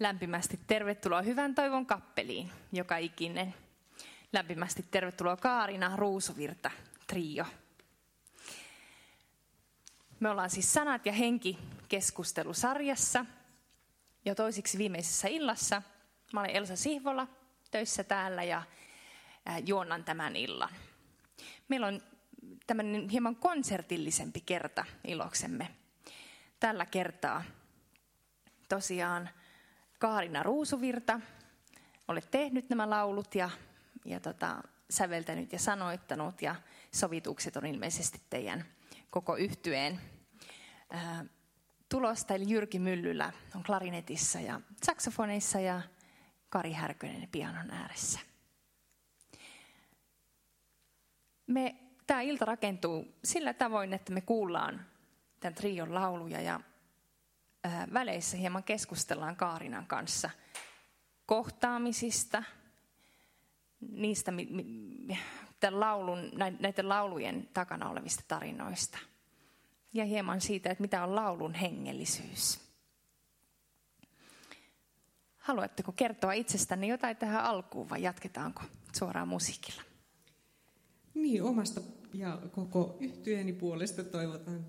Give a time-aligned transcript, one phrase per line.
[0.00, 3.54] Lämpimästi tervetuloa Hyvän toivon kappeliin, joka ikinen.
[4.32, 6.70] Lämpimästi tervetuloa Kaarina Ruusuvirta,
[7.06, 7.46] trio.
[10.20, 11.58] Me ollaan siis Sanat ja henki
[11.88, 13.26] keskustelusarjassa
[14.24, 15.82] jo toisiksi viimeisessä illassa.
[16.32, 17.28] Mä olen Elsa Sihvola
[17.70, 18.62] töissä täällä ja
[19.66, 20.70] juonnan tämän illan.
[21.68, 22.02] Meillä on
[22.66, 25.70] tämmöinen hieman konsertillisempi kerta iloksemme.
[26.60, 27.42] Tällä kertaa
[28.68, 29.30] tosiaan
[30.00, 31.20] Kaarina Ruusuvirta,
[32.08, 33.50] olet tehnyt nämä laulut ja,
[34.04, 36.54] ja tota, säveltänyt ja sanoittanut ja
[36.92, 38.64] sovitukset on ilmeisesti teidän
[39.10, 40.00] koko yhtyeen
[40.90, 41.24] ää,
[41.88, 42.34] tulosta.
[42.34, 45.82] Eli Jyrki Myllylä on klarinetissa ja saksofoneissa ja
[46.48, 48.20] Kari Härkönen pianon ääressä.
[51.46, 51.76] Me,
[52.06, 54.86] tämä ilta rakentuu sillä tavoin, että me kuullaan
[55.40, 56.60] tämän trion lauluja ja
[57.94, 60.30] väleissä hieman keskustellaan Kaarinan kanssa
[61.26, 62.42] kohtaamisista,
[63.80, 64.32] niistä
[65.60, 66.30] tämän laulun,
[66.60, 68.98] näiden laulujen takana olevista tarinoista.
[69.92, 72.60] Ja hieman siitä, että mitä on laulun hengellisyys.
[75.38, 78.62] Haluatteko kertoa itsestänne jotain tähän alkuun vai jatketaanko
[78.98, 79.82] suoraan musiikilla?
[81.14, 81.80] Niin, omasta
[82.14, 84.66] ja koko yhtyeni puolesta toivotan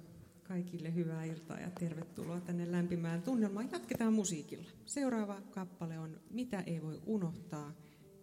[0.51, 3.69] kaikille hyvää iltaa ja tervetuloa tänne lämpimään tunnelmaan.
[3.71, 4.69] Jatketaan musiikilla.
[4.86, 7.74] Seuraava kappale on Mitä ei voi unohtaa.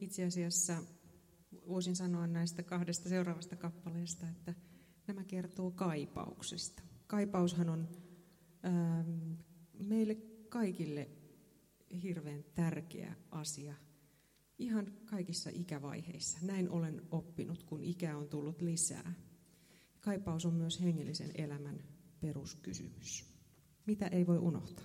[0.01, 0.77] Itse asiassa
[1.69, 4.55] voisin sanoa näistä kahdesta seuraavasta kappaleesta, että
[5.07, 6.83] nämä kertoo kaipauksesta.
[7.07, 7.89] Kaipaushan on
[8.65, 9.33] ähm,
[9.79, 10.15] meille
[10.49, 11.09] kaikille
[12.03, 13.75] hirveän tärkeä asia
[14.59, 16.39] ihan kaikissa ikävaiheissa.
[16.43, 19.13] Näin olen oppinut, kun ikä on tullut lisää.
[20.01, 23.25] Kaipaus on myös hengellisen elämän peruskysymys.
[23.87, 24.85] Mitä ei voi unohtaa?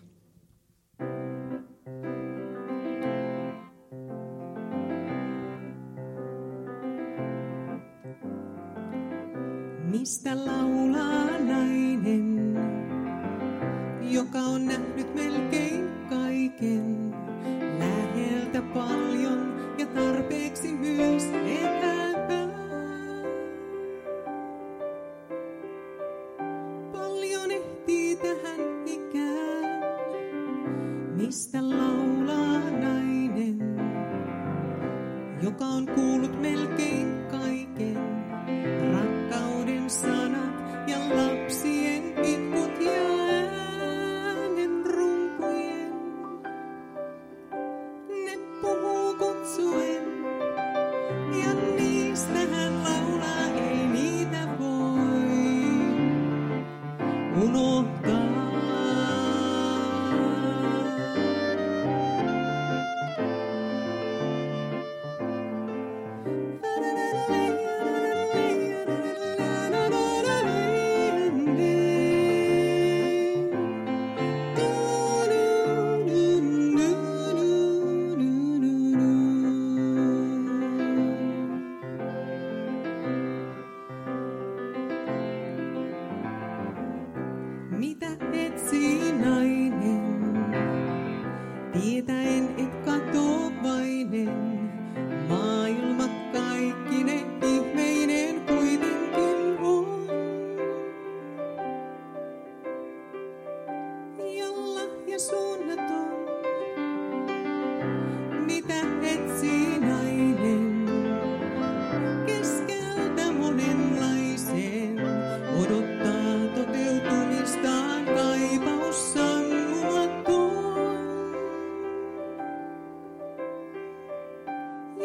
[9.91, 10.72] Mistä laulaa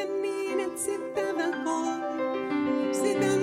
[0.05, 1.33] niin et sitä
[2.93, 3.38] sitä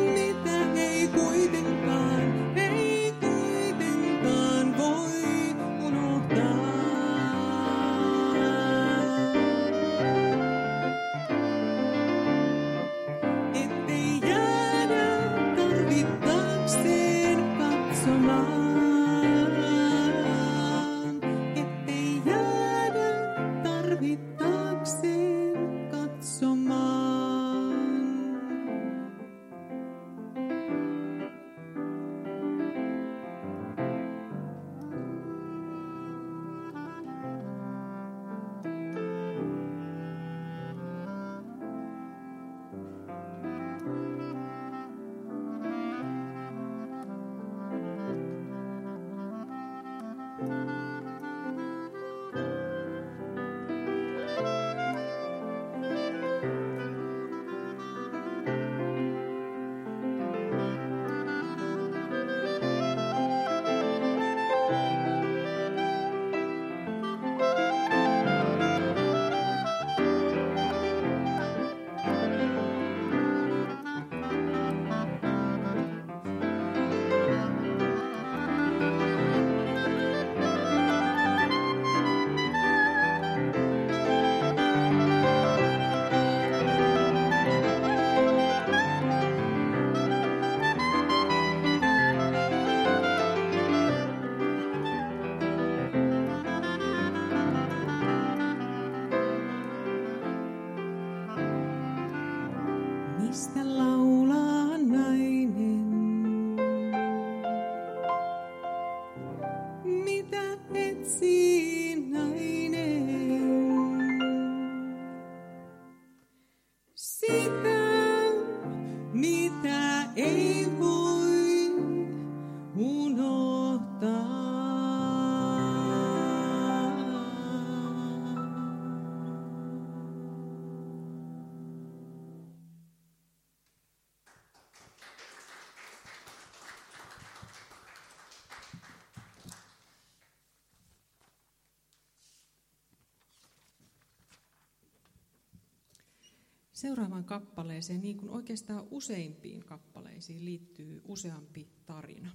[146.75, 152.31] Seuraavaan kappaleeseen, niin kuin oikeastaan useimpiin kappaleisiin, liittyy useampi tarina.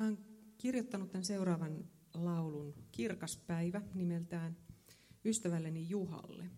[0.00, 0.18] Olen
[0.58, 4.56] kirjoittanut tämän seuraavan laulun Kirkas päivä nimeltään
[5.24, 6.50] ystävälleni Juhalle.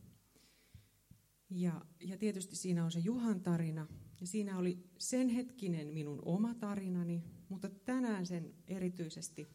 [1.50, 3.87] Ja, ja tietysti siinä on se Juhan tarina,
[4.20, 9.46] ja siinä oli sen hetkinen minun oma tarinani, mutta tänään sen erityisesti,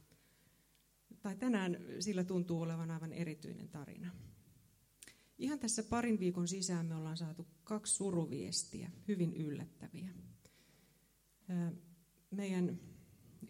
[1.22, 4.12] tai tänään sillä tuntuu olevan aivan erityinen tarina.
[5.42, 10.10] Ihan tässä parin viikon sisään me ollaan saatu kaksi suruviestiä, hyvin yllättäviä.
[12.32, 12.80] Meidän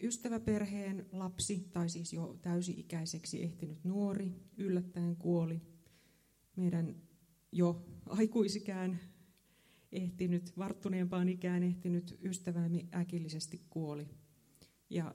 [0.02, 5.60] ystäväperheen lapsi, tai siis jo täysi-ikäiseksi ehtinyt nuori, yllättäen kuoli.
[6.56, 6.96] Meidän
[7.52, 8.98] jo aikuisikään
[9.92, 14.08] ehtinyt, varttuneempaan ikään ehtinyt ystävämme äkillisesti kuoli.
[14.90, 15.14] Ja,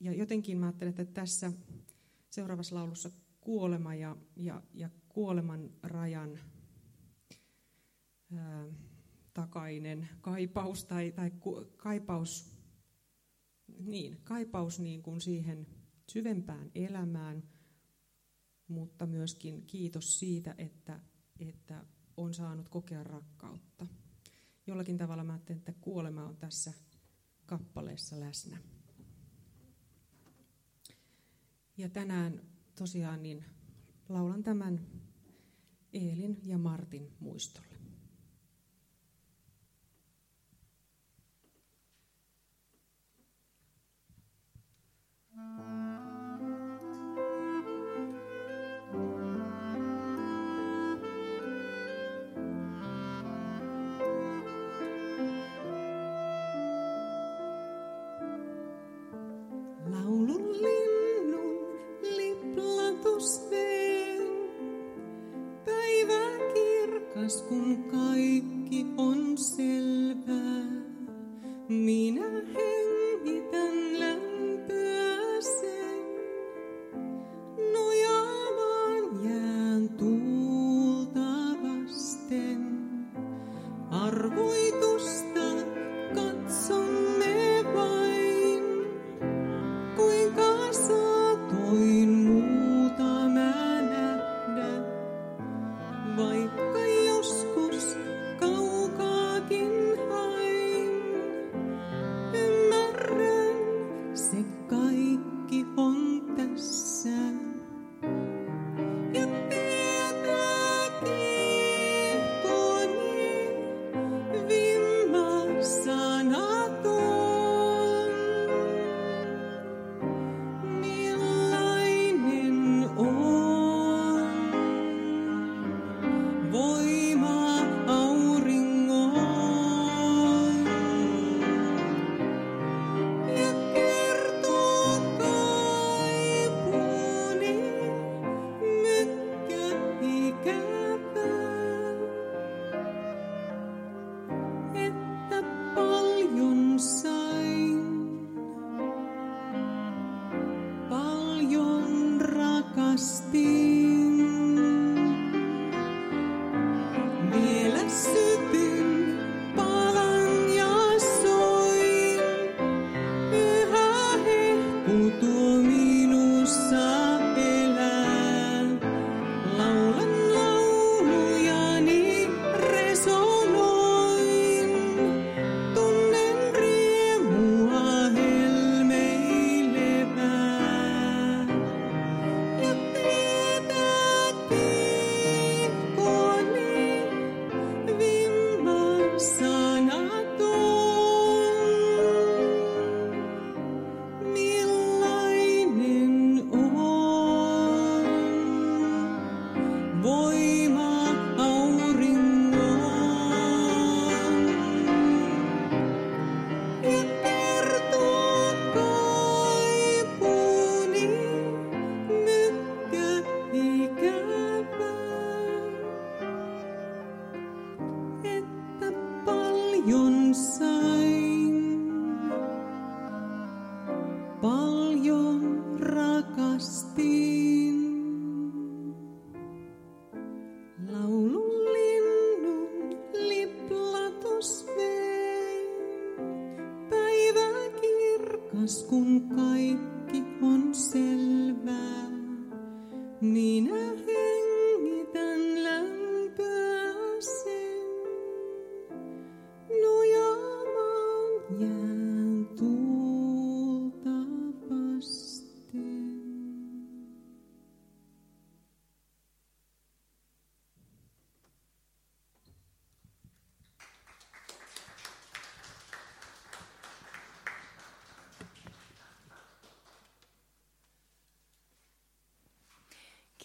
[0.00, 1.52] ja jotenkin mä ajattelen, että tässä
[2.30, 6.38] seuraavassa laulussa kuolema ja, ja, ja kuoleman rajan
[8.36, 8.66] ää,
[9.34, 12.50] takainen kaipaus tai, tai ku, kaipaus,
[13.78, 15.66] niin, kaipaus niin kuin siihen
[16.08, 17.42] syvempään elämään,
[18.68, 21.00] mutta myöskin kiitos siitä, että,
[21.38, 21.84] että
[22.16, 23.86] on saanut kokea rakkautta.
[24.66, 26.72] Jollakin tavalla mä ajattelen, että kuolema on tässä
[27.46, 28.58] kappaleessa läsnä.
[31.76, 32.42] Ja tänään
[32.74, 33.44] tosiaan niin
[34.08, 34.80] laulan tämän
[35.92, 37.80] Eelin ja Martin muistolle.
[45.36, 46.09] Laulun linnun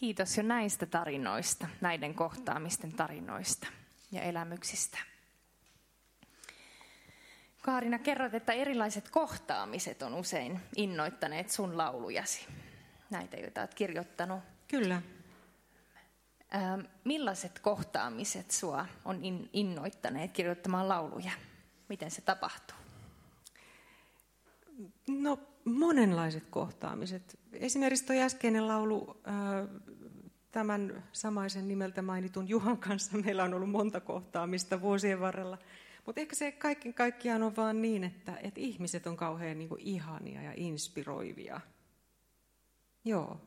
[0.06, 3.68] Kiitos jo näistä tarinoista, näiden kohtaamisten tarinoista
[4.12, 4.98] ja elämyksistä.
[7.62, 12.48] Kaarina, kerrot, että erilaiset kohtaamiset on usein innoittaneet sun laulujasi.
[13.10, 14.40] Näitä, joita olet kirjoittanut.
[14.68, 15.02] Kyllä.
[16.56, 21.32] Ähm, millaiset kohtaamiset sua on in- innoittaneet kirjoittamaan lauluja?
[21.90, 22.78] Miten se tapahtuu?
[25.08, 27.40] No monenlaiset kohtaamiset.
[27.54, 29.22] Esimerkiksi tuo äskeinen laulu
[30.56, 35.58] tämän samaisen nimeltä mainitun Juhan kanssa meillä on ollut monta kohtaamista vuosien varrella.
[36.06, 40.42] Mutta ehkä se kaiken kaikkiaan on vaan niin, että, että ihmiset on kauhean niin ihania
[40.42, 41.62] ja inspiroivia.
[43.06, 43.42] Joo,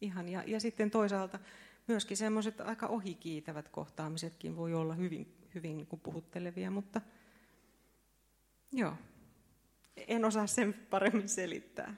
[0.00, 0.28] ihan.
[0.28, 1.38] Ja, ja sitten toisaalta
[1.86, 7.00] myöskin semmoiset aika ohikiitävät kohtaamisetkin voi olla hyvin, hyvin niin puhuttelevia, mutta
[8.72, 8.94] joo,
[9.96, 11.94] en osaa sen paremmin selittää.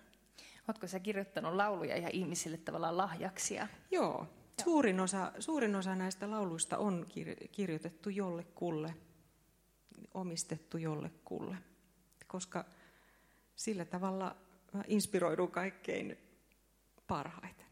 [0.69, 3.69] Oletko sä kirjoittanut lauluja ja ihmisille tavallaan lahjaksia?
[3.91, 4.27] Joo,
[4.65, 8.95] suurin osa, suurin osa näistä lauluista on kir- kirjoitettu jollekulle,
[10.15, 11.57] omistettu jollekulle,
[12.27, 12.65] koska
[13.57, 14.37] sillä tavalla
[14.73, 16.19] mä inspiroidun kaikkein
[17.07, 17.67] parhaiten.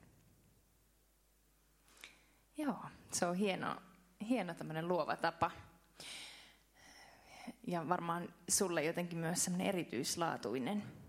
[2.56, 2.78] Joo,
[3.12, 3.76] se on hieno,
[4.28, 5.50] hieno tämmöinen luova tapa.
[7.66, 11.03] Ja varmaan sulle jotenkin myös semmoinen erityislaatuinen.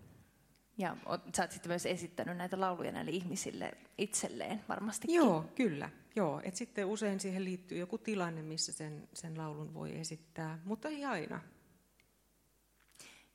[0.77, 0.97] Ja
[1.35, 5.15] sä oot sitten myös esittänyt näitä lauluja näille ihmisille itselleen varmastikin.
[5.15, 5.89] Joo, kyllä.
[6.15, 10.89] Joo, et sitten usein siihen liittyy joku tilanne, missä sen, sen laulun voi esittää, mutta
[10.89, 11.41] ei aina.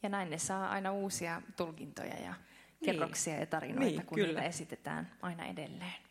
[0.03, 2.85] Ja näin ne saa aina uusia tulkintoja ja niin.
[2.85, 4.29] kerroksia ja tarinoita, niin, kun kyllä.
[4.29, 6.03] niitä esitetään aina edelleen.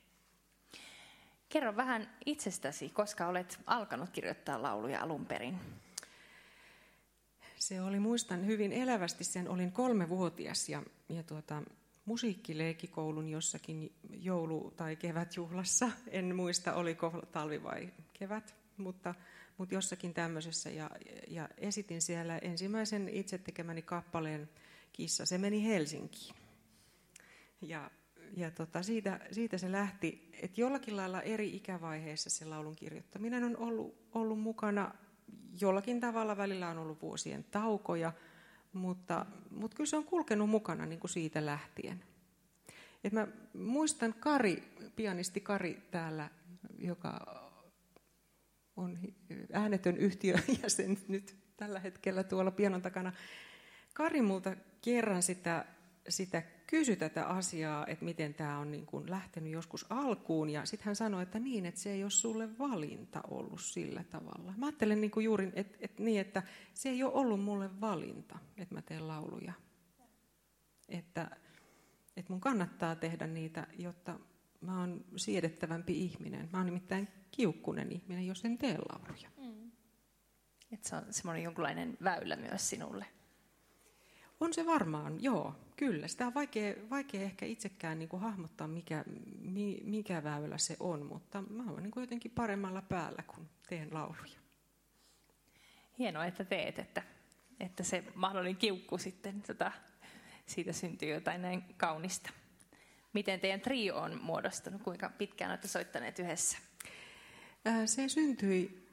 [1.50, 5.60] Kerro vähän itsestäsi, koska olet alkanut kirjoittaa lauluja alun perin.
[7.56, 11.64] Se oli, muistan hyvin elävästi sen, olin kolmevuotias ja, ja tuota,
[12.06, 15.92] musiikkileikikoulun jossakin joulu- tai kevätjuhlassa.
[16.08, 19.16] En muista, oliko talvi vai kevät, mutta,
[19.58, 20.70] mutta jossakin tämmöisessä.
[20.70, 20.90] Ja,
[21.28, 24.50] ja esitin siellä ensimmäisen itse tekemäni kappaleen
[24.94, 25.26] Kissa.
[25.26, 26.36] Se meni Helsinkiin.
[27.62, 27.92] Ja,
[28.38, 33.58] ja tota, siitä, siitä se lähti, että jollakin lailla eri ikävaiheessa se laulun kirjoittaminen on
[33.58, 34.94] ollut, ollut mukana.
[35.62, 38.14] Jollakin tavalla välillä on ollut vuosien taukoja,
[38.74, 42.04] mutta, mutta kyllä se on kulkenut mukana niin kuin siitä lähtien.
[43.04, 44.64] Et mä muistan Kari,
[44.96, 46.30] pianisti Kari täällä,
[46.78, 47.20] joka
[48.76, 49.00] on
[49.54, 53.14] äänetön yhtiöjäsen nyt tällä hetkellä tuolla pianon takana.
[53.94, 55.66] Kari multa kerran sitä,
[56.10, 60.50] sitä kysyi tätä asiaa, että miten tämä on niin kuin lähtenyt joskus alkuun.
[60.50, 64.54] Ja sitten hän sanoi, että niin, että se ei ole sulle valinta ollut sillä tavalla.
[64.58, 68.40] Mä ajattelen niin kuin juuri että, että niin, että se ei ole ollut mulle valinta,
[68.58, 69.54] että mä teen lauluja.
[70.90, 71.38] Että,
[72.18, 74.20] että mun kannattaa tehdä niitä, jotta
[74.62, 76.50] mä oon siedettävämpi ihminen.
[76.52, 79.30] Mä oon nimittäin kiukkunen ihminen, jos en tee lauluja.
[79.38, 79.72] Mm.
[80.72, 83.06] Että se on semmoinen jonkunlainen väylä myös sinulle.
[84.40, 86.08] On se varmaan, joo, kyllä.
[86.08, 89.04] Sitä on vaikea, vaikea ehkä itsekään niin kuin hahmottaa, mikä,
[89.42, 93.94] mi, mikä väylä se on, mutta mä oon niin kuin jotenkin paremmalla päällä, kun teen
[93.94, 94.40] lauluja.
[96.00, 97.04] Hienoa, että teet, että,
[97.60, 99.72] että se mahdollinen kiukku sitten, tota,
[100.46, 102.30] siitä syntyy jotain näin kaunista.
[103.14, 104.82] Miten teidän trio on muodostunut?
[104.84, 106.58] Kuinka pitkään olette soittaneet yhdessä?
[107.86, 108.88] Se syntyi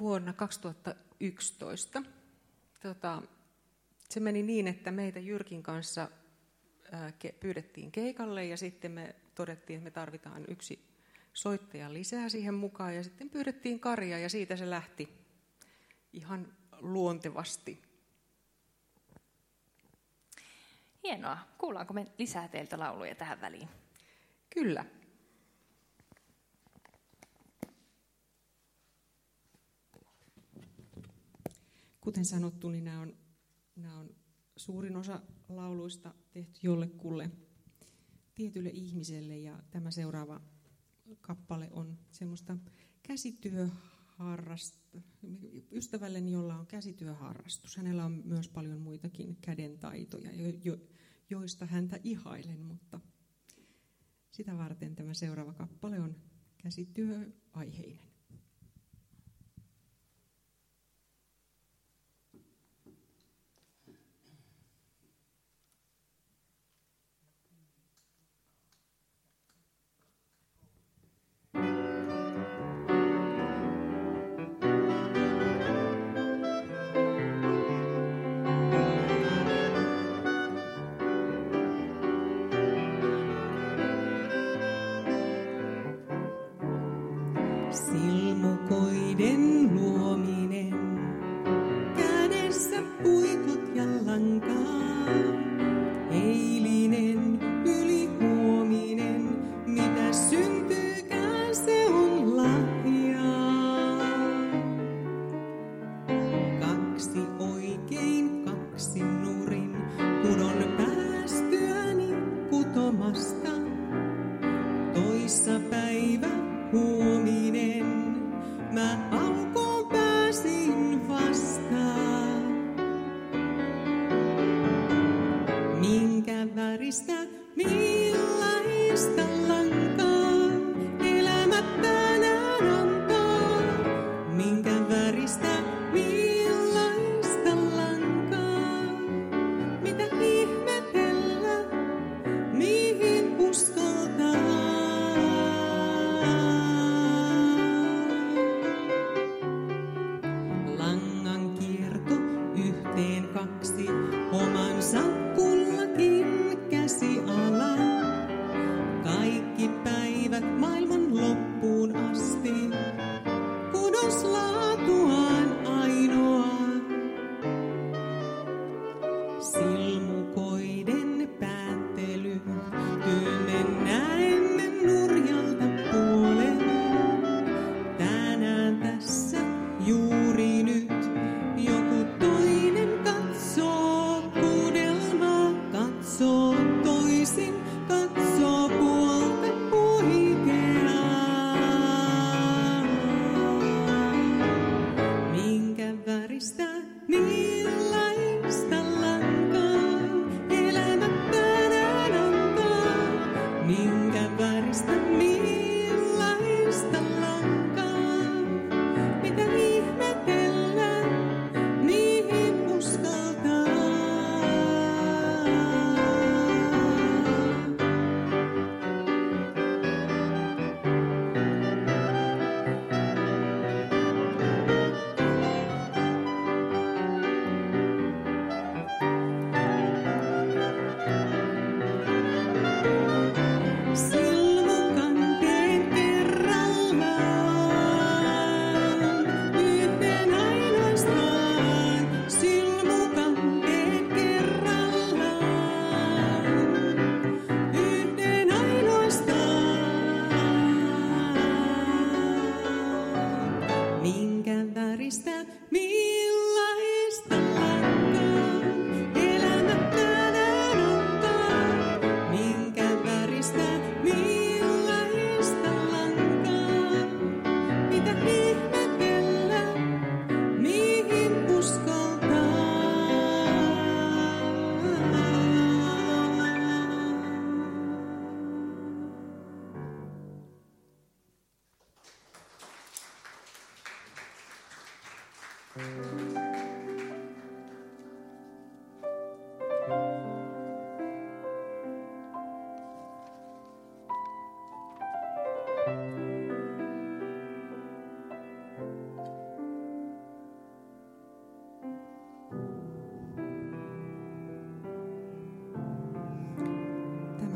[0.00, 2.02] vuonna 2011.
[2.82, 3.22] Tota,
[4.08, 6.08] se meni niin, että meitä Jyrkin kanssa
[7.40, 10.84] pyydettiin keikalle ja sitten me todettiin, että me tarvitaan yksi
[11.32, 15.08] soittaja lisää siihen mukaan ja sitten pyydettiin Karia ja siitä se lähti
[16.12, 17.82] ihan luontevasti.
[21.02, 21.38] Hienoa.
[21.58, 23.68] Kuullaanko me lisää teiltä lauluja tähän väliin?
[24.54, 24.84] Kyllä.
[32.00, 33.16] Kuten sanottu, niin nämä on
[33.76, 34.14] Nämä on
[34.56, 37.30] suurin osa lauluista tehty jollekulle
[38.34, 40.40] tietylle ihmiselle ja tämä seuraava
[41.20, 42.56] kappale on semmoista
[43.02, 44.78] käsityöharrasta,
[45.72, 47.76] ystävälleni, jolla on käsityöharrastus.
[47.76, 50.30] Hänellä on myös paljon muitakin kädentaitoja,
[50.64, 50.76] jo,
[51.30, 53.00] joista häntä ihailen, mutta
[54.30, 56.16] sitä varten tämä seuraava kappale on
[56.58, 58.11] käsityöaiheinen.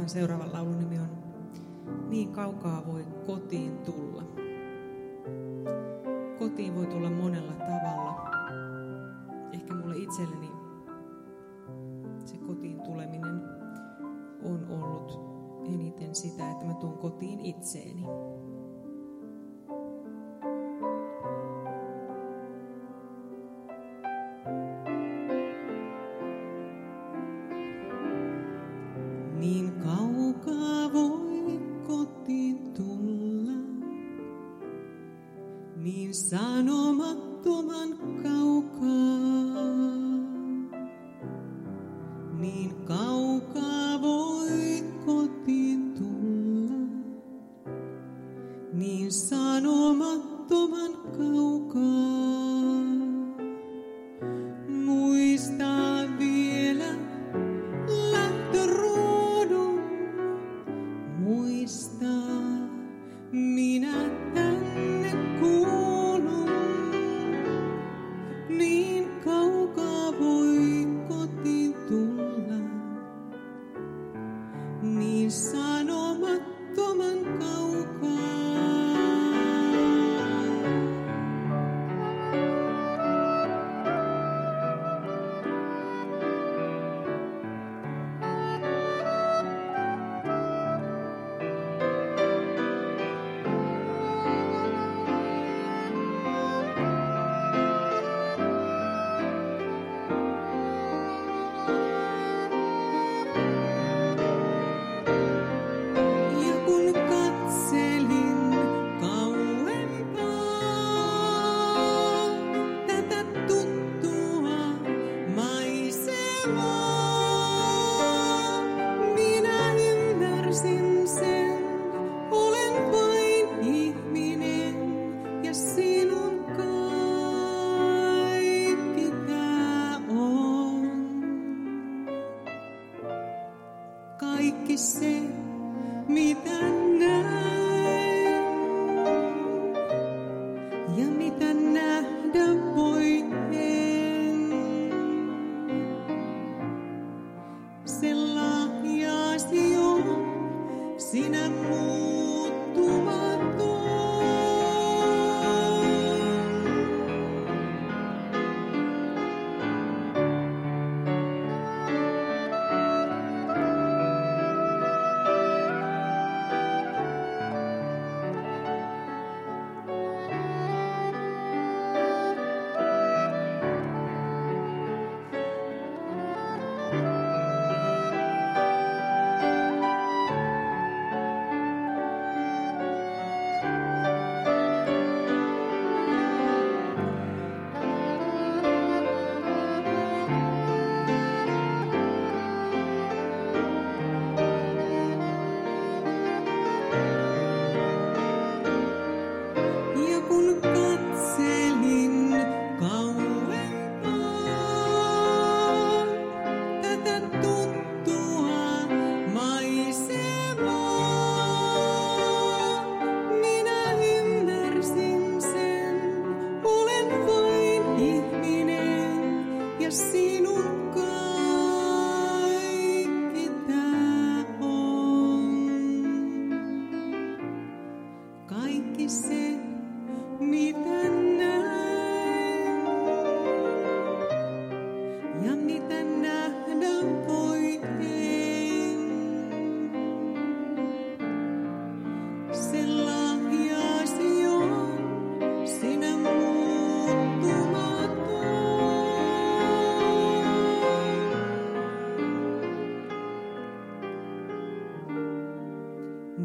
[0.06, 1.08] seuraavan laulun nimi on
[2.08, 4.35] Niin kaukaa voi kotiin tulla
[6.56, 8.30] kotiin voi tulla monella tavalla.
[9.52, 10.50] Ehkä mulle itselleni
[12.24, 13.40] se kotiin tuleminen
[14.42, 15.20] on ollut
[15.74, 18.02] eniten sitä, että mä tuun kotiin itseeni.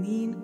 [0.01, 0.35] mean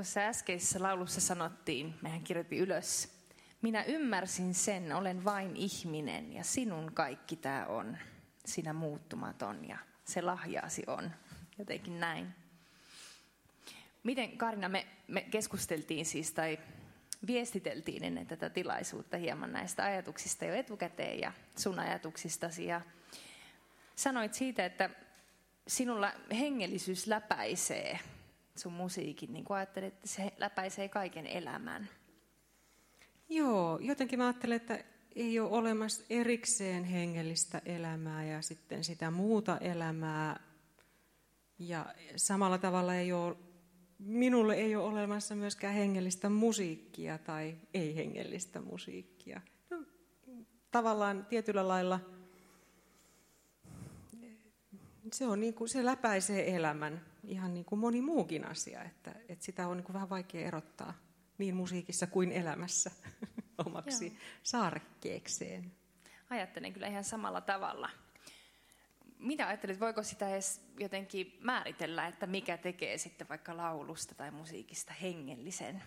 [0.00, 3.08] Tuossa äskeisessä laulussa sanottiin, mehän kirjoitin ylös,
[3.62, 7.98] minä ymmärsin sen, olen vain ihminen ja sinun kaikki tämä on.
[8.44, 11.10] Sinä muuttumaton ja se lahjaasi on.
[11.58, 12.26] Jotenkin näin.
[14.02, 16.58] Miten Karina, me, me keskusteltiin siis tai
[17.26, 22.64] viestiteltiin ennen tätä tilaisuutta hieman näistä ajatuksista jo etukäteen ja sun ajatuksistasi.
[22.64, 22.80] Ja
[23.96, 24.90] sanoit siitä, että
[25.68, 27.98] sinulla hengellisyys läpäisee
[28.60, 31.88] sun musiikin, niin kuin ajattelet, että se läpäisee kaiken elämän.
[33.28, 34.84] Joo, jotenkin mä ajattelen, että
[35.16, 40.40] ei ole olemassa erikseen hengellistä elämää ja sitten sitä muuta elämää.
[41.58, 43.36] Ja samalla tavalla ei ole,
[43.98, 49.40] minulle ei ole olemassa myöskään hengellistä musiikkia tai ei-hengellistä musiikkia.
[49.70, 49.84] No,
[50.70, 52.00] tavallaan tietyllä lailla
[55.12, 59.44] se, on niin kuin, se läpäisee elämän ihan niin kuin moni muukin asia, että, että
[59.44, 60.94] sitä on niin kuin vähän vaikea erottaa
[61.38, 62.90] niin musiikissa kuin elämässä
[63.66, 64.14] omaksi Joo.
[64.42, 65.72] saarekkeekseen.
[66.30, 67.90] Ajattelen kyllä ihan samalla tavalla.
[69.18, 74.92] Mitä ajattelet, voiko sitä edes jotenkin määritellä, että mikä tekee sitten vaikka laulusta tai musiikista
[74.92, 75.82] hengellisen?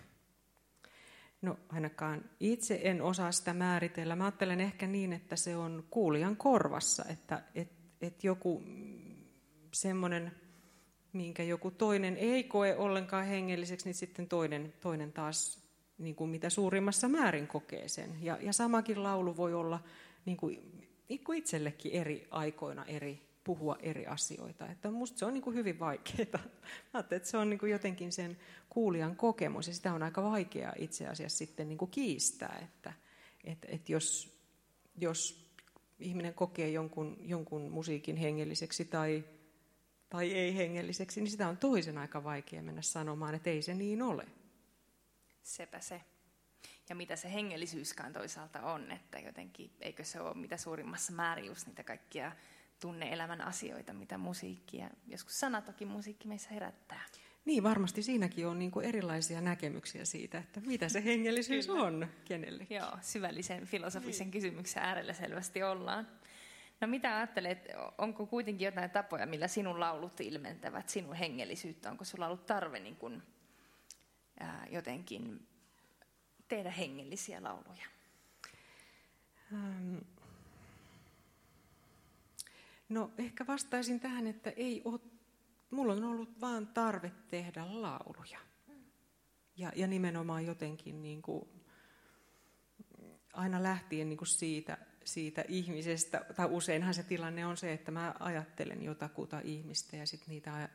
[1.41, 4.15] No ainakaan itse en osaa sitä määritellä.
[4.15, 8.63] Mä ajattelen ehkä niin, että se on kuulijan korvassa, että et, et joku
[9.73, 10.31] semmoinen
[11.13, 15.63] minkä joku toinen ei koe ollenkaan hengelliseksi, niin sitten toinen, toinen taas
[15.97, 18.17] niin kuin mitä suurimmassa määrin kokee sen.
[18.21, 19.79] Ja, ja samakin laulu voi olla
[20.25, 24.67] niin kuin, niin kuin itsellekin eri aikoina eri, puhua eri asioita.
[24.67, 26.43] Että musta se on niin kuin hyvin vaikeaa.
[26.93, 28.37] Mä että se on niin kuin jotenkin sen
[28.69, 32.93] kuulijan kokemus, ja sitä on aika vaikea itse asiassa sitten niin kuin kiistää, että
[33.43, 34.37] että että jos,
[34.97, 35.49] jos
[35.99, 39.23] ihminen kokee jonkun, jonkun musiikin hengelliseksi tai
[40.13, 44.01] tai ei hengelliseksi, niin sitä on toisen aika vaikea mennä sanomaan, että ei se niin
[44.01, 44.27] ole.
[45.43, 46.01] Sepä se.
[46.89, 51.67] Ja mitä se hengellisyyskään toisaalta on, että jotenkin eikö se ole mitä suurimmassa määrin just
[51.67, 52.31] niitä kaikkia
[52.79, 57.05] tunne-elämän asioita, mitä musiikki ja joskus sanatokin musiikki meissä herättää.
[57.45, 62.77] Niin, varmasti siinäkin on niin kuin erilaisia näkemyksiä siitä, että mitä se hengellisyys on kenellekin.
[62.77, 64.31] Joo, syvällisen filosofisen niin.
[64.31, 66.07] kysymyksen äärellä selvästi ollaan.
[66.83, 67.67] No mitä ajattelet,
[67.97, 71.91] onko kuitenkin jotain tapoja, millä sinun laulut ilmentävät sinun hengellisyyttä?
[71.91, 73.23] Onko sulla ollut tarve niin kuin,
[74.39, 75.47] ää, jotenkin
[76.47, 77.85] tehdä hengellisiä lauluja?
[82.89, 84.99] No ehkä vastaisin tähän, että ei ole,
[85.71, 88.39] mulla on ollut vaan tarve tehdä lauluja.
[89.57, 91.49] Ja, ja nimenomaan jotenkin niin kuin,
[93.33, 98.15] aina lähtien niin kuin siitä, siitä ihmisestä, tai useinhan se tilanne on se, että mä
[98.19, 100.69] ajattelen jotakuta ihmistä ja sit niitä,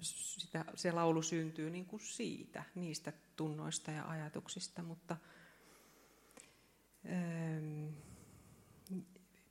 [0.00, 5.16] sitä, se laulu syntyy niin kuin siitä, niistä tunnoista ja ajatuksista, mutta
[7.06, 7.86] ähm,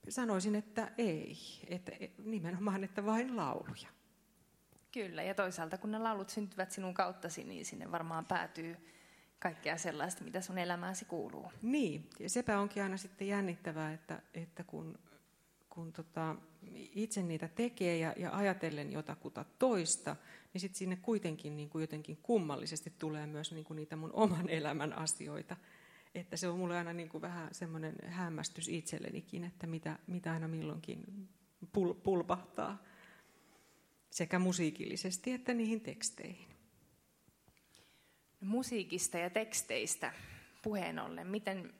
[0.09, 1.91] sanoisin, että ei, että
[2.23, 3.89] nimenomaan, että vain lauluja.
[4.91, 8.77] Kyllä, ja toisaalta kun ne laulut syntyvät sinun kauttasi, niin sinne varmaan päätyy
[9.39, 11.51] kaikkea sellaista, mitä sun elämääsi kuuluu.
[11.61, 14.99] Niin, ja sepä onkin aina sitten jännittävää, että, että kun,
[15.69, 16.35] kun tota,
[16.73, 20.15] itse niitä tekee ja, ja ajatellen jotakuta toista,
[20.53, 24.49] niin sitten sinne kuitenkin niin kuin jotenkin kummallisesti tulee myös niin kuin niitä mun oman
[24.49, 25.57] elämän asioita.
[26.15, 30.47] Että se on mulle aina niin kuin vähän semmoinen hämmästys itsellenikin, että mitä, mitä aina
[30.47, 31.29] milloinkin
[31.73, 32.83] pul, pulpahtaa
[34.09, 36.58] sekä musiikillisesti että niihin teksteihin
[38.41, 40.13] musiikista ja teksteistä
[40.61, 41.73] puheen ollen, miten,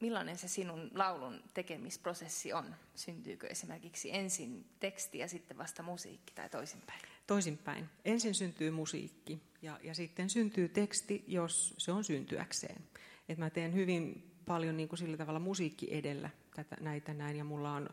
[0.00, 2.74] millainen se sinun laulun tekemisprosessi on?
[2.94, 7.00] Syntyykö esimerkiksi ensin teksti ja sitten vasta musiikki tai toisinpäin?
[7.26, 7.88] Toisinpäin.
[8.04, 12.84] Ensin syntyy musiikki ja, ja sitten syntyy teksti, jos se on syntyäkseen.
[13.28, 17.44] Et mä teen hyvin paljon niin kuin sillä tavalla musiikki edellä tätä, näitä näin ja
[17.44, 17.88] mulla on,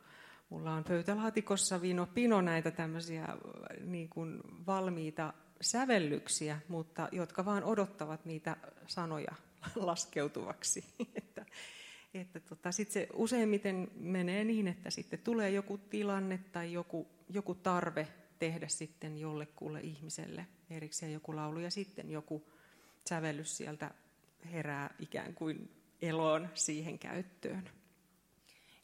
[0.49, 3.27] mulla on pöytälaatikossa vino pino näitä tämmöisiä
[3.85, 9.35] niin kuin valmiita sävellyksiä, mutta jotka vaan odottavat niitä sanoja
[9.75, 10.85] laskeutuvaksi.
[11.15, 11.45] että,
[12.13, 17.55] että tota, sit se useimmiten menee niin, että sitten tulee joku tilanne tai joku, joku
[17.55, 18.07] tarve
[18.39, 22.51] tehdä sitten jollekulle ihmiselle erikseen joku laulu ja sitten joku
[23.09, 23.91] sävellys sieltä
[24.51, 27.69] herää ikään kuin eloon siihen käyttöön.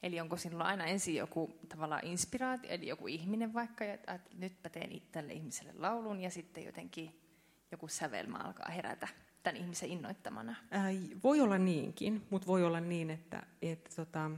[0.04, 5.02] Eli onko sinulla aina ensin joku tavallaan inspiraatio, eli joku ihminen vaikka, että nytpä teen
[5.12, 7.20] tälle ihmiselle laulun ja sitten jotenkin
[7.72, 9.08] joku sävelmä alkaa herätä
[9.44, 10.56] tämän ihmisen innoittamana?
[10.72, 10.90] Ää,
[11.24, 14.32] voi olla niinkin, mutta voi olla niin, että et, tota,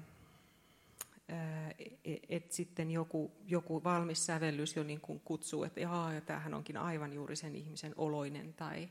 [2.05, 6.53] et, et sitten joku, joku valmis sävellys jo niin kuin kutsuu, että jaa, ja tämähän
[6.53, 8.89] onkin aivan juuri sen ihmisen oloinen tai,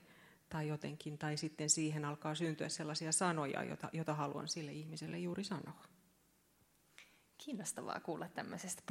[0.49, 5.45] tai jotenkin, tai sitten siihen alkaa syntyä sellaisia sanoja, joita, joita haluan sille ihmiselle juuri
[5.45, 5.94] sanoa.
[7.45, 8.83] Kiinnostavaa kuulla tämmöisestä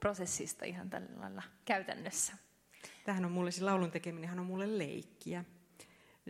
[0.00, 2.32] prosessista ihan tällä lailla käytännössä.
[3.04, 5.44] Tähän on mulle, siis laulun tekeminen on mulle leikkiä.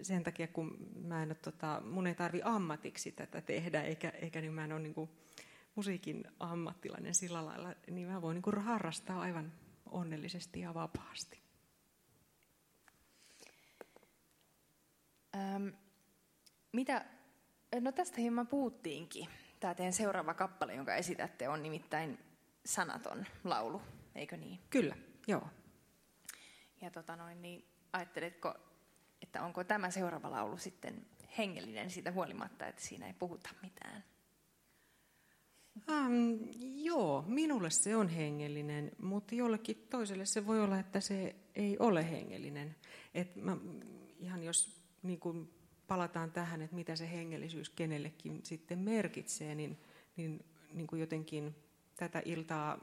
[0.03, 4.41] Sen takia, kun mä en ole, tota, mun ei tarvi ammatiksi tätä tehdä, eikä, eikä
[4.41, 5.11] niin mä en ole niin kuin,
[5.75, 9.53] musiikin ammattilainen sillä lailla, niin mä voin niin kuin, harrastaa aivan
[9.87, 11.41] onnellisesti ja vapaasti.
[15.37, 15.69] Ähm,
[16.73, 17.05] mitä,
[17.81, 19.29] no tästä hieman puhuttiinkin.
[19.61, 22.18] Tämä teidän seuraava kappale, jonka esitätte, on nimittäin
[22.64, 23.82] sanaton laulu,
[24.14, 24.59] eikö niin?
[24.70, 24.96] Kyllä,
[25.26, 25.48] joo.
[26.80, 28.54] Ja tota noin, niin ajatteletko,
[29.22, 31.06] että onko tämä seuraava laulu sitten
[31.38, 34.04] hengellinen siitä huolimatta, että siinä ei puhuta mitään?
[35.88, 36.38] Um,
[36.74, 42.11] joo, minulle se on hengellinen, mutta jollekin toiselle se voi olla, että se ei ole
[42.11, 42.76] hengellinen.
[43.14, 43.56] Et mä,
[44.18, 45.57] ihan jos niin kun
[45.89, 49.78] palataan tähän, että mitä se hengellisyys kenellekin sitten merkitsee, niin,
[50.16, 51.55] niin, niin kuin jotenkin
[51.97, 52.78] tätä iltaa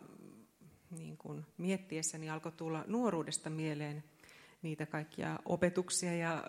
[0.91, 4.03] niin kuin miettiessäni alkoi tulla nuoruudesta mieleen
[4.62, 6.43] niitä kaikkia opetuksia ja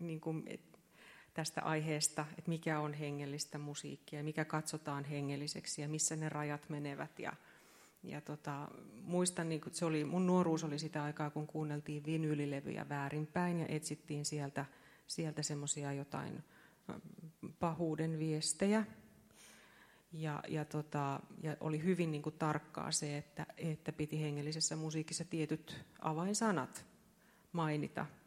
[0.00, 0.44] niin kuin,
[1.34, 7.18] tästä aiheesta, että mikä on hengellistä musiikkia, mikä katsotaan hengelliseksi ja missä ne rajat menevät.
[7.18, 7.32] Ja,
[8.02, 8.68] ja tota,
[9.02, 14.24] muistan, niin se oli, mun nuoruus oli sitä aikaa, kun kuunneltiin vinyylilevyjä väärinpäin ja etsittiin
[14.24, 14.64] sieltä,
[15.10, 16.44] sieltä semmoisia jotain
[17.58, 18.84] pahuuden viestejä.
[20.12, 25.24] Ja, ja, tota, ja oli hyvin niin kuin tarkkaa se, että, että piti hengellisessä musiikissa
[25.24, 26.84] tietyt avainsanat
[27.52, 28.06] mainita–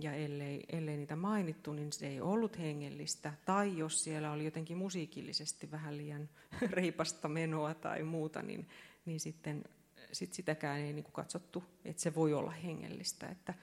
[0.00, 3.32] ja ellei, ellei niitä mainittu, niin se ei ollut hengellistä.
[3.44, 6.28] Tai jos siellä oli jotenkin musiikillisesti vähän liian
[6.70, 8.68] reipasta menoa tai muuta, niin,
[9.04, 9.64] niin sitten
[10.12, 13.28] sit sitäkään ei niin kuin katsottu, että se voi olla hengellistä.
[13.28, 13.54] Että,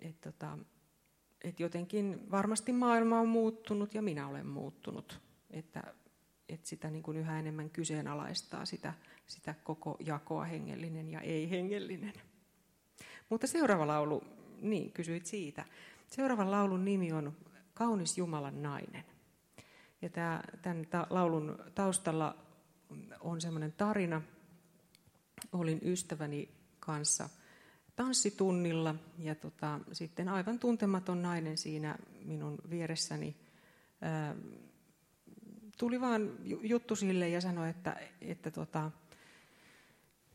[0.00, 0.58] et tota,
[1.44, 5.20] et jotenkin varmasti maailma on muuttunut ja minä olen muuttunut.
[5.50, 5.82] Että,
[6.48, 8.94] että sitä niin kuin yhä enemmän kyseenalaistaa sitä,
[9.26, 12.12] sitä koko jakoa hengellinen ja ei-hengellinen.
[13.28, 14.24] Mutta seuraava laulu
[14.60, 15.64] niin, kysyit siitä.
[16.08, 17.36] Seuraavan laulun nimi on
[17.74, 19.04] Kaunis Jumalan nainen.
[20.02, 22.36] Ja tämä, tämän laulun taustalla
[23.20, 24.22] on semmoinen tarina.
[25.52, 26.48] Olin ystäväni
[26.80, 27.28] kanssa
[28.04, 33.36] tanssitunnilla ja tota, sitten aivan tuntematon nainen siinä minun vieressäni
[34.00, 34.34] ää,
[35.78, 36.30] tuli vaan
[36.62, 38.90] juttu sille ja sanoi, että, että tota,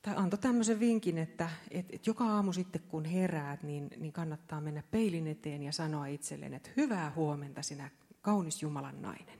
[0.01, 4.61] tai antoi tämmöisen vinkin, että, että, että joka aamu sitten kun heräät, niin, niin kannattaa
[4.61, 7.89] mennä peilin eteen ja sanoa itselleen, että hyvää huomenta sinä
[8.21, 9.39] kaunis Jumalan nainen.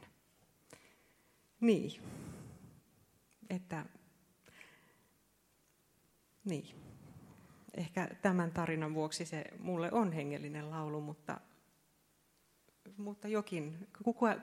[1.62, 2.02] Niin.
[3.50, 3.86] Että,
[6.46, 6.87] niin.
[7.78, 11.40] Ehkä tämän tarinan vuoksi se mulle on hengellinen laulu, mutta,
[12.98, 13.88] mutta jokin,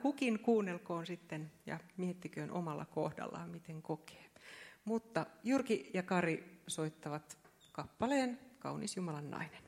[0.01, 4.25] kukin kuunnelkoon sitten ja miettiköön omalla kohdallaan, miten kokee.
[4.85, 7.37] Mutta Jyrki ja Kari soittavat
[7.71, 9.64] kappaleen Kaunis Jumalan nainen.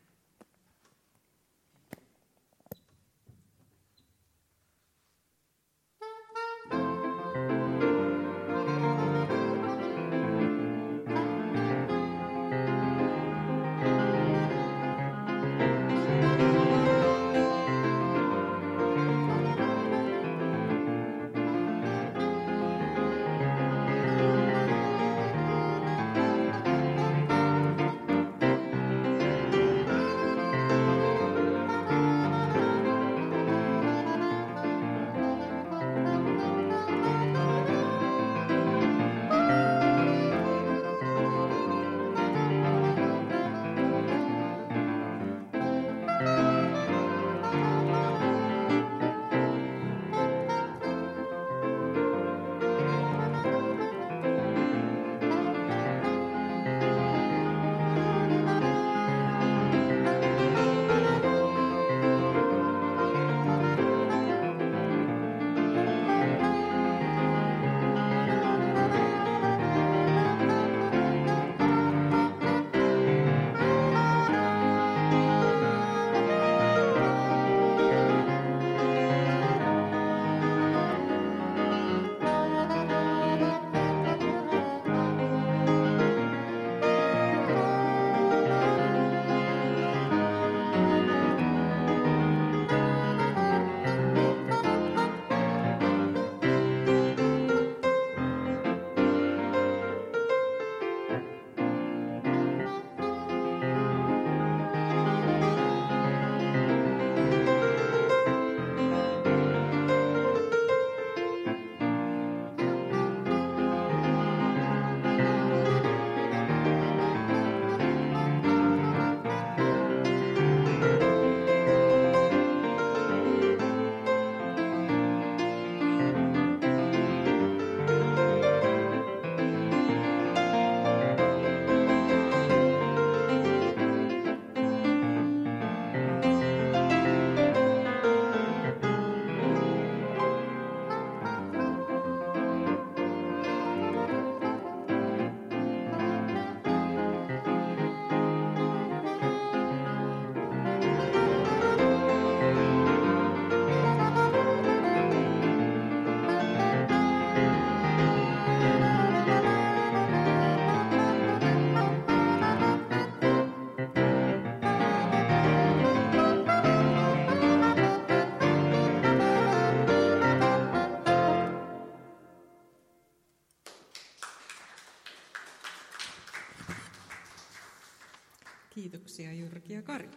[179.18, 180.10] Kiitoksia Jyrki ja Kari.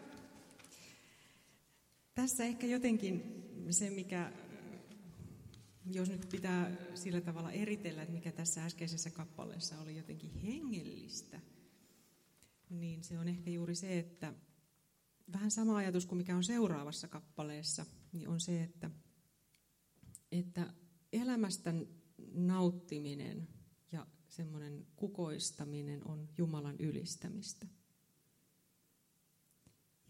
[2.14, 4.32] Tässä ehkä jotenkin se, mikä,
[5.90, 11.40] jos nyt pitää sillä tavalla eritellä, että mikä tässä äskeisessä kappaleessa oli jotenkin hengellistä,
[12.70, 14.34] niin se on ehkä juuri se, että
[15.32, 18.90] vähän sama ajatus kuin mikä on seuraavassa kappaleessa, niin on se, että,
[20.32, 20.72] että
[21.12, 21.74] elämästä
[22.32, 23.48] nauttiminen
[23.92, 27.66] ja semmoinen kukoistaminen on Jumalan ylistämistä.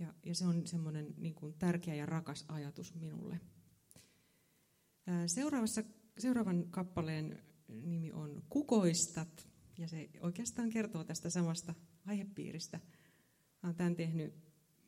[0.00, 3.40] Ja, ja se on semmoinen niin kuin tärkeä ja rakas ajatus minulle.
[5.26, 5.82] Seuraavassa,
[6.18, 9.48] seuraavan kappaleen nimi on Kukoistat,
[9.78, 11.74] ja se oikeastaan kertoo tästä samasta
[12.06, 12.80] aihepiiristä.
[13.62, 14.34] Olen tämän tehnyt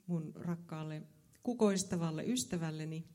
[0.06, 1.02] mun rakkaalle
[1.42, 3.08] kukoistavalle ystävälleni.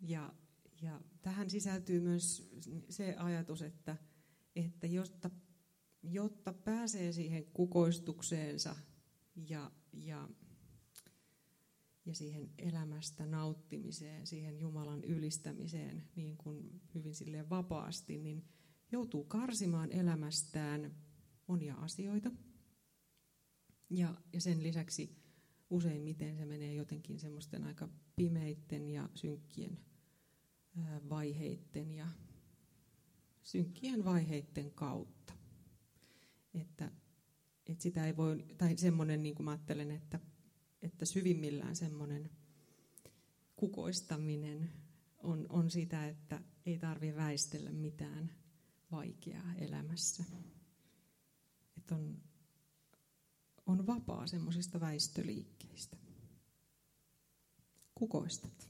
[0.00, 0.34] Ja,
[0.82, 2.50] ja tähän sisältyy myös
[2.88, 3.96] se ajatus, että,
[4.56, 5.30] että jotta,
[6.02, 8.76] jotta pääsee siihen kukoistukseensa
[9.36, 10.28] ja, ja
[12.04, 18.44] ja siihen elämästä nauttimiseen, siihen Jumalan ylistämiseen niin kuin hyvin silleen vapaasti, niin
[18.92, 20.96] joutuu karsimaan elämästään
[21.46, 22.30] monia asioita.
[23.90, 25.16] Ja, ja sen lisäksi
[25.70, 29.78] useimmiten se menee jotenkin semmoisten aika pimeitten ja synkkien
[31.08, 32.06] vaiheitten ja
[33.42, 35.32] synkkien vaiheitten kautta.
[36.54, 36.92] Että,
[37.66, 40.20] että sitä ei voi, tai semmoinen, niin kuin mä ajattelen, että
[40.82, 42.30] että syvimmillään semmoinen
[43.56, 44.70] kukoistaminen
[45.18, 48.30] on, on sitä, että ei tarvitse väistellä mitään
[48.90, 50.24] vaikeaa elämässä.
[51.76, 52.22] Että on,
[53.66, 55.96] on vapaa semmoisista väistöliikkeistä.
[57.94, 58.69] Kukoistat.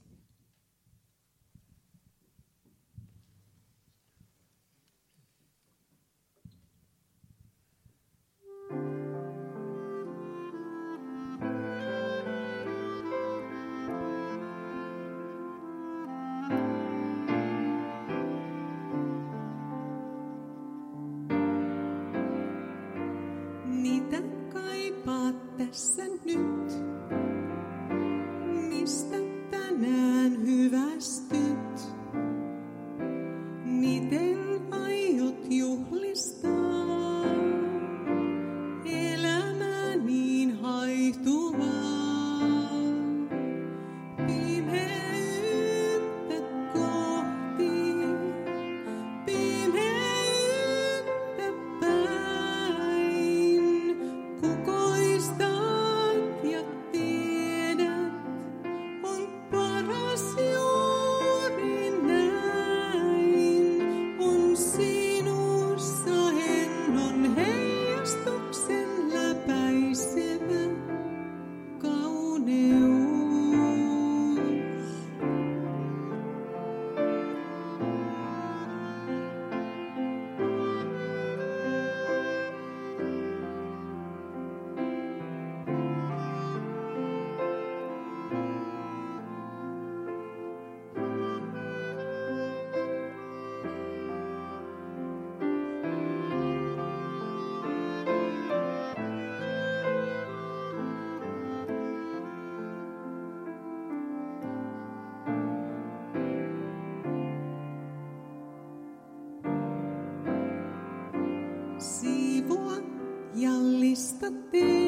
[114.21, 114.80] The.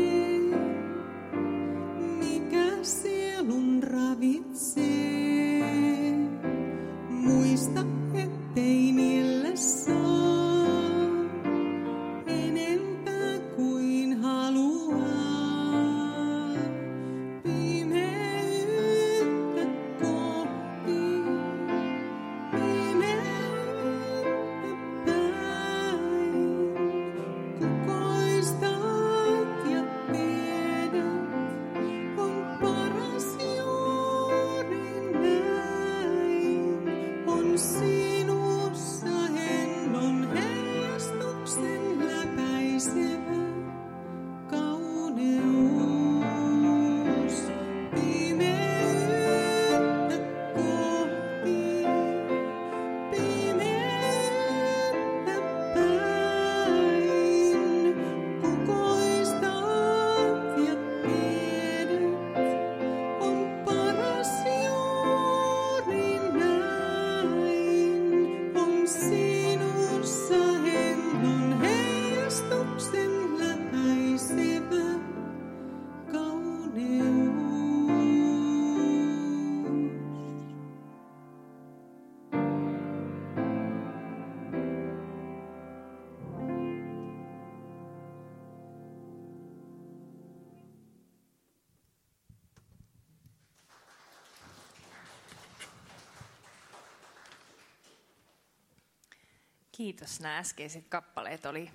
[99.77, 100.19] Kiitos.
[100.19, 101.71] Nämä äskeiset kappaleet oli,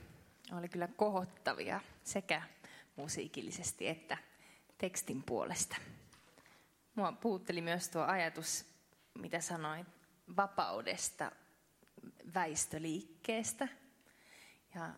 [0.59, 2.43] oli kyllä kohottavia sekä
[2.97, 4.19] musiikillisesti että
[4.79, 5.77] tekstin puolesta.
[6.95, 8.65] Mua puutteli myös tuo ajatus,
[9.15, 9.87] mitä sanoin,
[10.37, 11.33] vapaudesta,
[12.35, 13.69] väistöliikkeestä.
[14.75, 14.91] Ja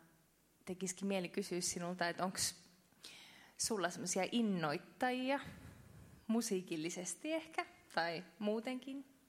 [0.64, 2.38] tekisikin mieli kysyä sinulta, että onko
[3.59, 5.40] sulla sellaisia innoittajia
[6.26, 9.20] musiikillisesti ehkä, tai muutenkin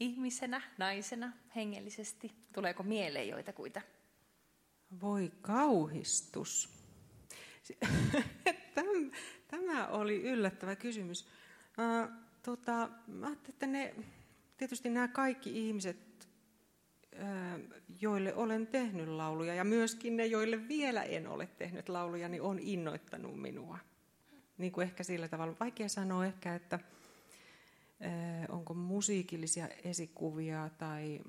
[0.00, 2.32] ihmisenä, naisena, hengellisesti?
[2.52, 3.80] Tuleeko mieleen joitakuita?
[5.00, 6.68] Voi kauhistus.
[9.48, 11.28] Tämä oli yllättävä kysymys.
[12.42, 13.94] Tota, mä ajattelin, että ne,
[14.56, 16.28] tietysti nämä kaikki ihmiset,
[18.00, 22.58] joille olen tehnyt lauluja, ja myöskin ne, joille vielä en ole tehnyt lauluja, niin on
[22.58, 23.78] innoittanut minua.
[24.58, 26.78] Niin kuin ehkä sillä tavalla, vaikea sanoa ehkä, että
[28.48, 31.20] onko musiikillisia esikuvia tai...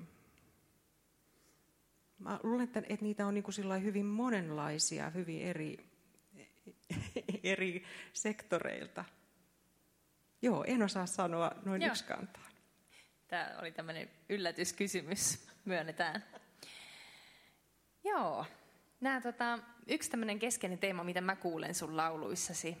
[2.18, 5.76] Mä luulen, että, että niitä on niin kuin hyvin monenlaisia, hyvin eri,
[7.42, 9.04] eri sektoreilta.
[10.42, 11.90] Joo, en osaa sanoa noin Joo.
[11.90, 12.48] yksi kantaa.
[13.28, 16.24] Tämä oli tämmöinen yllätyskysymys, myönnetään.
[18.04, 18.46] Joo,
[19.00, 22.76] Nämä, tota, yksi tämmöinen keskeinen teema, mitä mä kuulen sun lauluissasi,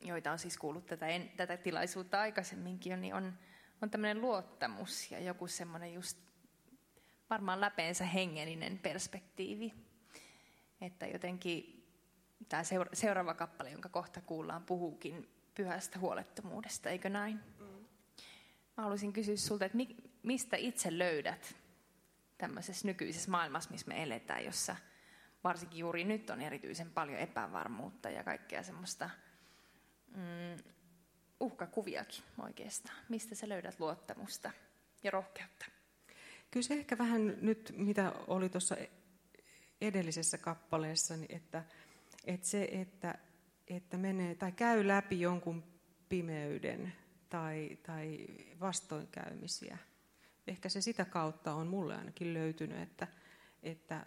[0.00, 3.32] joita on siis kuullut tätä, en, tätä tilaisuutta aikaisemminkin, niin on,
[3.82, 6.18] on tämmöinen luottamus ja joku semmoinen just
[7.30, 9.74] varmaan läpeensä hengellinen perspektiivi.
[10.80, 11.86] Että jotenkin
[12.48, 17.40] tämä seuraava kappale, jonka kohta kuullaan, puhuukin pyhästä huolettomuudesta, eikö näin?
[17.58, 17.66] Mm.
[18.76, 19.78] Mä haluaisin kysyä sulta, että
[20.22, 21.56] mistä itse löydät
[22.38, 24.76] tämmöisessä nykyisessä maailmassa, missä me eletään, jossa
[25.44, 29.10] varsinkin juuri nyt on erityisen paljon epävarmuutta ja kaikkea semmoista
[30.14, 30.72] mm,
[31.40, 32.96] uhkakuviakin oikeastaan.
[33.08, 34.50] Mistä sä löydät luottamusta
[35.02, 35.66] ja rohkeutta?
[36.50, 38.76] Kyllä se ehkä vähän nyt, mitä oli tuossa
[39.80, 41.64] edellisessä kappaleessa, niin että,
[42.24, 43.18] että se, että
[43.70, 45.64] että menee tai käy läpi jonkun
[46.08, 46.92] pimeyden
[47.28, 48.26] tai, tai
[48.60, 49.78] vastoinkäymisiä.
[50.46, 53.06] Ehkä se sitä kautta on mulle ainakin löytynyt, että,
[53.62, 54.04] että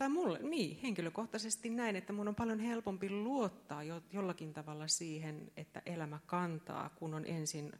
[0.00, 5.52] tai mulle, niin, henkilökohtaisesti näin, että mun on paljon helpompi luottaa jo, jollakin tavalla siihen,
[5.56, 7.72] että elämä kantaa, kun on ensin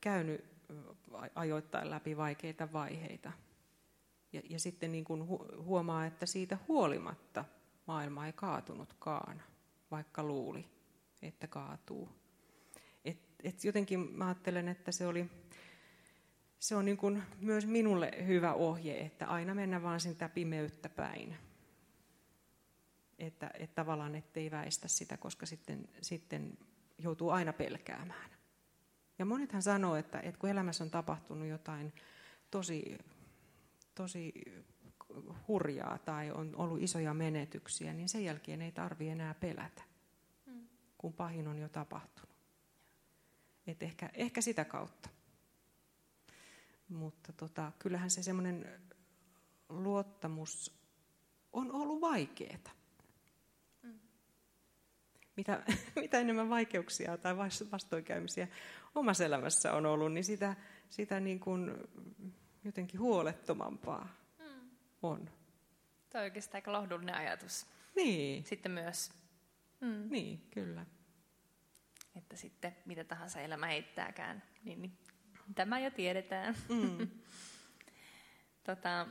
[0.00, 0.44] käynyt
[1.34, 3.32] ajoittain läpi vaikeita vaiheita.
[4.32, 5.26] Ja, ja sitten niin kuin
[5.64, 7.44] huomaa, että siitä huolimatta
[7.86, 9.42] maailma ei kaatunutkaan,
[9.90, 10.64] vaikka luuli,
[11.22, 12.08] että kaatuu.
[13.04, 15.30] Et, et jotenkin mä ajattelen, että se oli
[16.62, 21.36] se on niin kuin myös minulle hyvä ohje, että aina mennä vaan sitä pimeyttä päin.
[23.18, 26.58] Että, että tavallaan ettei väistä sitä, koska sitten, sitten
[26.98, 28.30] joutuu aina pelkäämään.
[29.18, 31.92] Ja monethan sanoo, että, että kun elämässä on tapahtunut jotain
[32.50, 32.98] tosi,
[33.94, 34.32] tosi
[35.48, 39.82] hurjaa tai on ollut isoja menetyksiä, niin sen jälkeen ei tarvi enää pelätä,
[40.46, 40.68] mm.
[40.98, 42.36] kun pahin on jo tapahtunut.
[43.66, 45.21] Et ehkä, ehkä sitä kautta.
[46.92, 48.80] Mutta tota, kyllähän se semmoinen
[49.68, 50.82] luottamus
[51.52, 52.70] on ollut vaikeaa.
[53.82, 54.00] Mm.
[55.36, 55.62] Mitä,
[56.02, 57.36] mitä enemmän vaikeuksia tai
[57.72, 58.48] vastoinkäymisiä
[58.94, 60.56] omassa elämässä on ollut, niin sitä,
[60.90, 61.74] sitä niin kuin
[62.64, 64.08] jotenkin huolettomampaa
[65.02, 65.30] on.
[66.10, 67.66] Tuo on oikeastaan aika lohdullinen ajatus.
[67.96, 68.44] Niin.
[68.44, 69.12] Sitten myös.
[69.80, 70.06] Mm.
[70.10, 70.86] Niin, kyllä.
[72.16, 74.98] Että sitten mitä tahansa elämä heittääkään, niin, niin
[75.54, 76.56] tämä jo tiedetään.
[76.68, 77.08] Mm.
[78.66, 79.06] tota,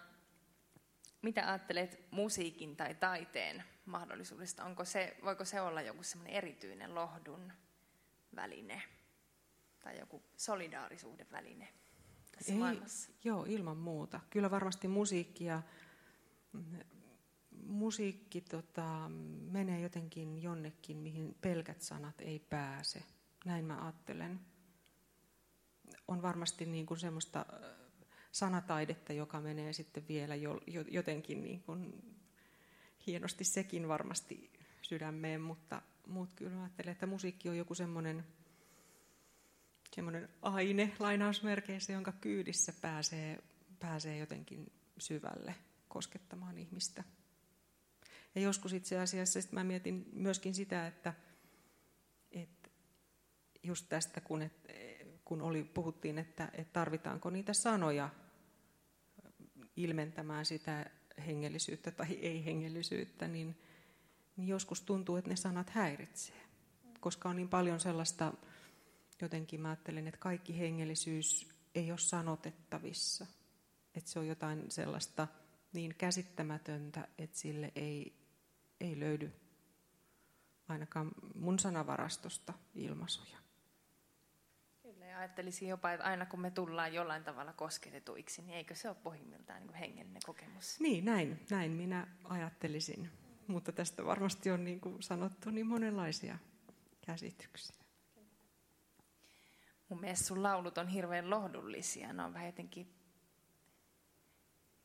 [1.22, 4.66] mitä ajattelet musiikin tai taiteen mahdollisuudesta?
[4.66, 7.54] Onko se, voiko se olla joku semmoinen erityinen lohdun
[8.36, 8.82] väline
[9.80, 11.68] tai joku solidaarisuuden väline
[12.32, 13.12] tässä Ei, maailmassa?
[13.24, 14.20] Joo, ilman muuta.
[14.30, 15.62] Kyllä varmasti musiikki ja
[17.66, 19.10] musiikki tota,
[19.52, 23.04] menee jotenkin jonnekin, mihin pelkät sanat ei pääse.
[23.46, 24.40] Näin mä ajattelen.
[26.12, 27.46] On varmasti niin kuin semmoista
[28.32, 32.04] sanataidetta, joka menee sitten vielä jo, jotenkin niin kuin,
[33.08, 34.52] hienosti sekin varmasti
[34.82, 38.26] sydämeen, mutta, mutta kyllä ajattelen, että musiikki on joku semmoinen,
[39.96, 43.44] semmoinen aine lainausmerkeissä, jonka kyydissä pääsee,
[43.80, 45.56] pääsee jotenkin syvälle
[45.88, 47.04] koskettamaan ihmistä.
[48.36, 51.14] Ja joskus itse asiassa sit mä mietin myöskin sitä, että,
[52.32, 52.70] että
[53.64, 54.54] just tästä, kun, et,
[55.32, 58.10] kun oli, puhuttiin, että, että tarvitaanko niitä sanoja
[59.76, 60.90] ilmentämään sitä
[61.26, 63.58] hengellisyyttä tai ei-hengellisyyttä, niin,
[64.36, 66.42] niin joskus tuntuu, että ne sanat häiritsee.
[67.00, 68.34] Koska on niin paljon sellaista,
[69.22, 73.26] jotenkin mä ajattelen, että kaikki hengellisyys ei ole sanotettavissa.
[73.96, 75.28] Että se on jotain sellaista
[75.74, 78.26] niin käsittämätöntä, että sille ei,
[78.80, 79.32] ei löydy
[80.68, 83.51] ainakaan mun sanavarastosta ilmaisuja.
[85.22, 89.62] Ajattelisin jopa, että aina kun me tullaan jollain tavalla kosketetuiksi, niin eikö se ole pohjimmiltaan
[89.62, 90.80] niin hengellinen kokemus?
[90.80, 93.12] Niin, näin, näin minä ajattelisin.
[93.48, 96.38] Mutta tästä varmasti on niin kuin sanottu niin monenlaisia
[97.06, 97.76] käsityksiä.
[99.90, 102.14] Mun mielestä sun laulut on hirveän lohdullisia.
[102.14, 102.94] Ne on vähän jotenkin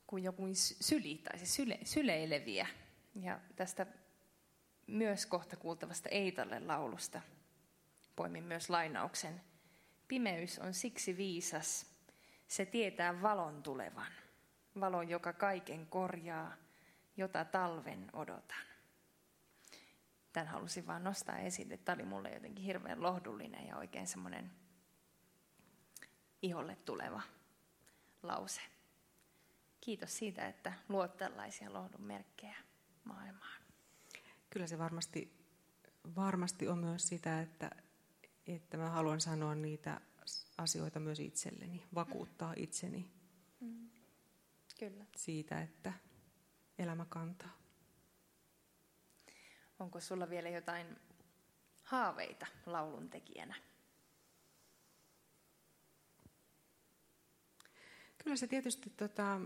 [0.06, 0.42] kuin joku
[0.80, 2.66] syli tai siis syle, syleileviä.
[3.14, 3.86] Ja tästä
[4.86, 7.20] myös kohta kuultavasta Eitalle laulusta
[8.16, 9.40] poimin myös lainauksen.
[10.08, 11.86] Pimeys on siksi viisas,
[12.48, 14.12] se tietää valon tulevan.
[14.80, 16.56] Valon, joka kaiken korjaa,
[17.16, 18.66] jota talven odotan.
[20.32, 21.76] Tämän halusin vaan nostaa esille.
[21.76, 24.50] Tämä oli mulle jotenkin hirveän lohdullinen ja oikein semmoinen
[26.42, 27.22] iholle tuleva
[28.22, 28.60] lause.
[29.80, 32.56] Kiitos siitä, että luot tällaisia lohdun merkkejä
[33.04, 33.62] maailmaan.
[34.50, 35.46] Kyllä se varmasti,
[36.16, 37.70] varmasti on myös sitä, että,
[38.46, 40.00] että mä haluan sanoa niitä
[40.58, 43.10] asioita myös itselleni, vakuuttaa itseni
[43.60, 43.90] mm.
[44.78, 45.04] Kyllä.
[45.16, 45.92] siitä, että
[46.78, 47.58] elämä kantaa.
[49.78, 50.86] Onko sulla vielä jotain
[51.82, 53.54] haaveita laulun tekijänä?
[58.18, 59.40] Kyllä se tietysti tota,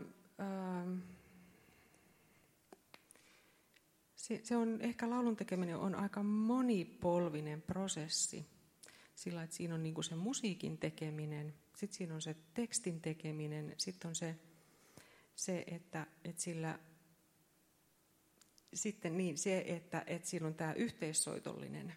[4.16, 8.59] se, se on ehkä laulun tekeminen on aika monipolvinen prosessi.
[9.20, 14.08] Sillä että siinä on niin se musiikin tekeminen, sitten siinä on se tekstin tekeminen, sitten
[14.08, 14.36] on se,
[15.34, 16.78] se että, että sillä
[18.74, 21.94] sitten niin, se, että, että siinä on tämä yhteissoitollinen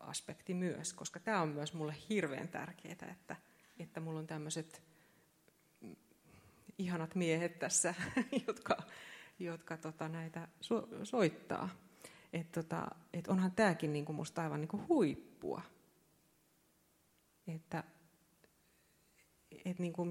[0.00, 3.36] aspekti myös, koska tämä on myös mulle hirveän tärkeää, että,
[3.78, 4.82] että mulla on tämmöiset
[6.78, 7.94] ihanat miehet tässä,
[8.46, 8.76] jotka,
[9.38, 11.68] jotka tota, näitä so, soittaa.
[12.32, 14.80] Et, tota, et onhan tämäkin niinku aivan niinku
[15.42, 15.62] huippua.
[17.46, 17.84] Että
[19.64, 20.04] et niinku,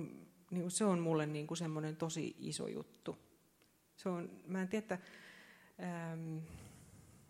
[0.52, 3.18] niinku se on mulle niinku semmoinen tosi iso juttu.
[3.98, 5.00] Se on, mä en tiedä,
[5.84, 6.38] ähm,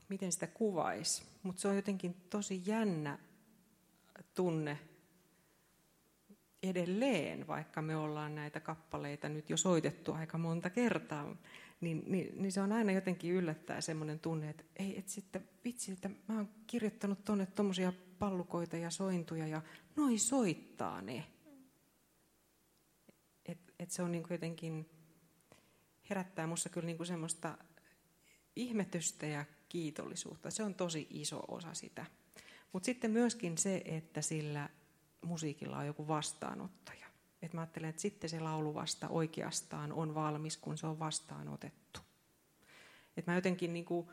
[0.09, 3.19] miten sitä kuvaisi, mutta se on jotenkin tosi jännä
[4.35, 4.79] tunne
[6.63, 11.35] edelleen, vaikka me ollaan näitä kappaleita nyt jo soitettu aika monta kertaa,
[11.81, 15.91] niin, niin, niin se on aina jotenkin yllättää semmoinen tunne, että ei, että sitten vitsi,
[15.91, 19.61] että mä oon kirjoittanut tuonne tuommoisia pallukoita ja sointuja ja
[19.95, 21.23] noi soittaa ne.
[23.45, 24.89] Et, et se on niin jotenkin,
[26.09, 27.57] herättää musta kyllä niin semmoista
[28.55, 30.51] ihmetystä ja kiitollisuutta.
[30.51, 32.05] Se on tosi iso osa sitä.
[32.73, 34.69] Mutta sitten myöskin se, että sillä
[35.25, 37.06] musiikilla on joku vastaanottaja.
[37.41, 41.99] Et mä ajattelen, että sitten se laulu vasta oikeastaan on valmis, kun se on vastaanotettu.
[43.17, 44.07] Et mä jotenkin niin kuin,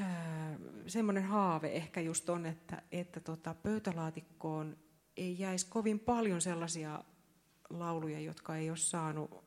[0.00, 4.76] äh, semmoinen haave ehkä just on, että, että tota, pöytälaatikkoon
[5.16, 7.04] ei jäisi kovin paljon sellaisia
[7.70, 9.44] lauluja, jotka ei ole saanut,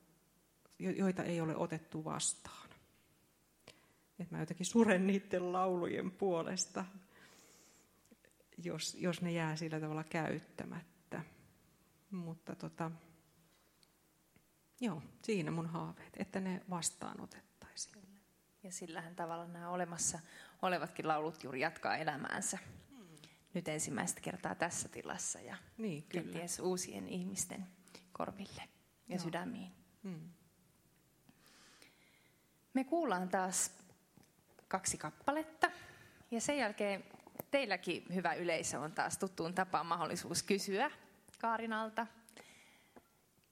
[0.79, 2.69] joita ei ole otettu vastaan.
[4.19, 6.85] Et mä jotenkin suren niiden laulujen puolesta
[8.65, 10.90] jos, jos ne jää sillä tavalla käyttämättä.
[12.11, 12.91] Mutta tota,
[14.81, 18.21] joo, siinä mun haaveet, että ne vastaanotettaisiin.
[18.63, 20.19] Ja sillähän tavalla nämä olemassa
[20.61, 22.57] olevatkin laulut juuri jatkaa elämäänsä.
[22.89, 23.07] Hmm.
[23.53, 27.67] Nyt ensimmäistä kertaa tässä tilassa ja niin, kenties uusien ihmisten
[28.11, 28.63] korville
[29.07, 29.23] ja joo.
[29.23, 29.71] sydämiin.
[30.03, 30.29] Hmm.
[32.73, 33.71] Me kuullaan taas
[34.67, 35.71] kaksi kappaletta
[36.31, 37.03] ja sen jälkeen
[37.51, 40.91] teilläkin, hyvä yleisö, on taas tuttuun tapaan mahdollisuus kysyä
[41.41, 42.07] Kaarinalta.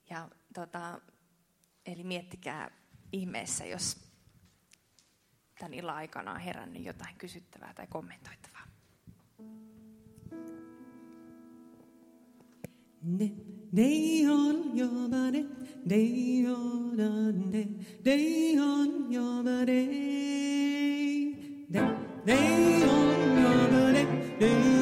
[0.10, 1.00] Ja, tota,
[1.86, 2.72] eli miettikää
[3.12, 3.98] ihmeessä, jos
[5.60, 8.68] tämän illan aikana on herännyt jotain kysyttävää tai kommentoitavaa.
[13.02, 13.32] Ne,
[13.72, 15.46] ne on jobade,
[15.86, 17.68] ne on ne,
[18.06, 19.86] ne on jobade,
[21.70, 21.82] ne,
[22.26, 22.38] ne
[22.90, 24.08] on jobade.
[24.40, 24.79] Leijailisin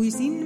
[0.00, 0.39] Cuisine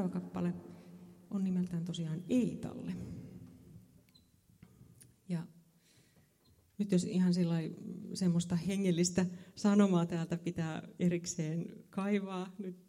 [0.00, 0.54] Seuraava kappale
[1.30, 2.92] on nimeltään tosiaan Eitalle.
[5.28, 5.46] Ja
[6.78, 7.32] nyt jos ihan
[8.14, 12.86] semmoista hengellistä sanomaa täältä pitää erikseen kaivaa, nyt,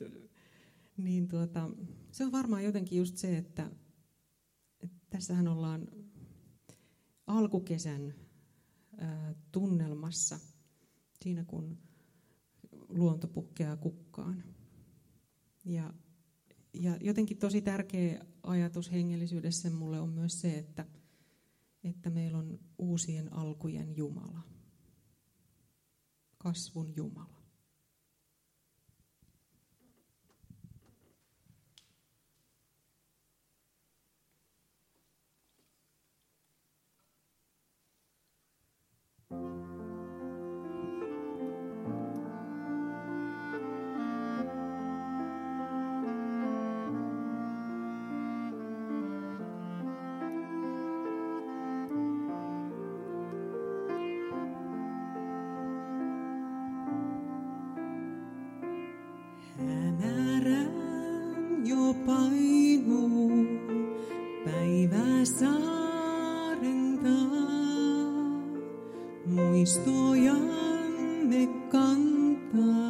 [0.98, 1.70] niin tuota,
[2.12, 3.72] se on varmaan jotenkin just se, että,
[4.82, 5.88] että tässähän ollaan
[7.28, 8.14] alkukesän
[8.98, 10.40] ää, tunnelmassa,
[11.24, 11.78] siinä kun
[12.90, 14.44] luonto pukkeaa kukkaan.
[15.66, 15.94] Ja
[16.74, 20.86] ja jotenkin tosi tärkeä ajatus hengellisyydessä mulle on myös se, että,
[21.84, 24.42] että meillä on uusien alkujen Jumala.
[26.38, 27.41] Kasvun Jumala.
[65.22, 67.12] Päivä saarentaa.
[69.26, 70.52] Muistojamme
[71.72, 72.81] kantaa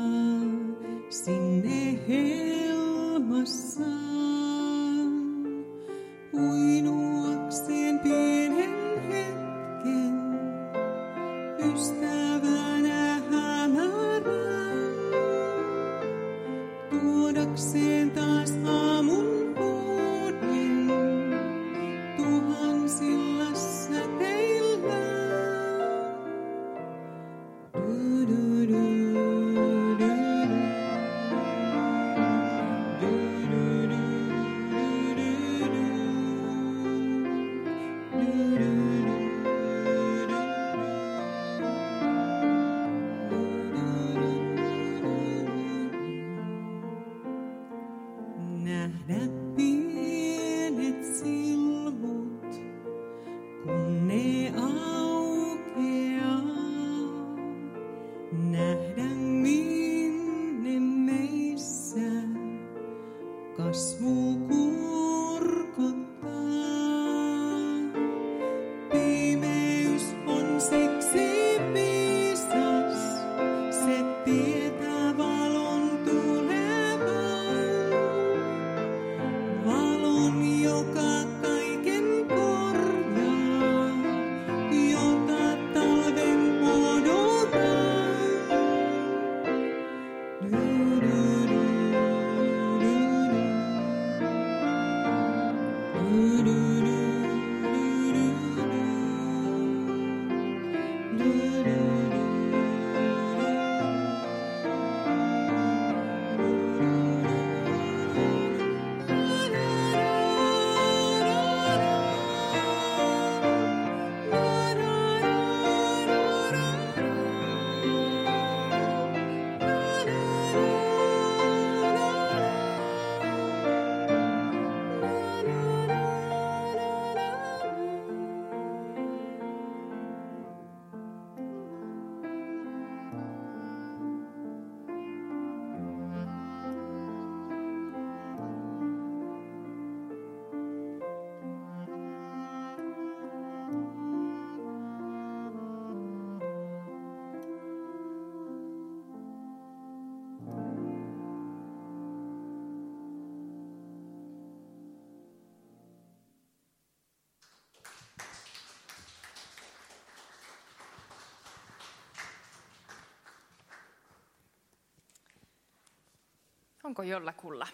[166.91, 167.67] Onko jollakulla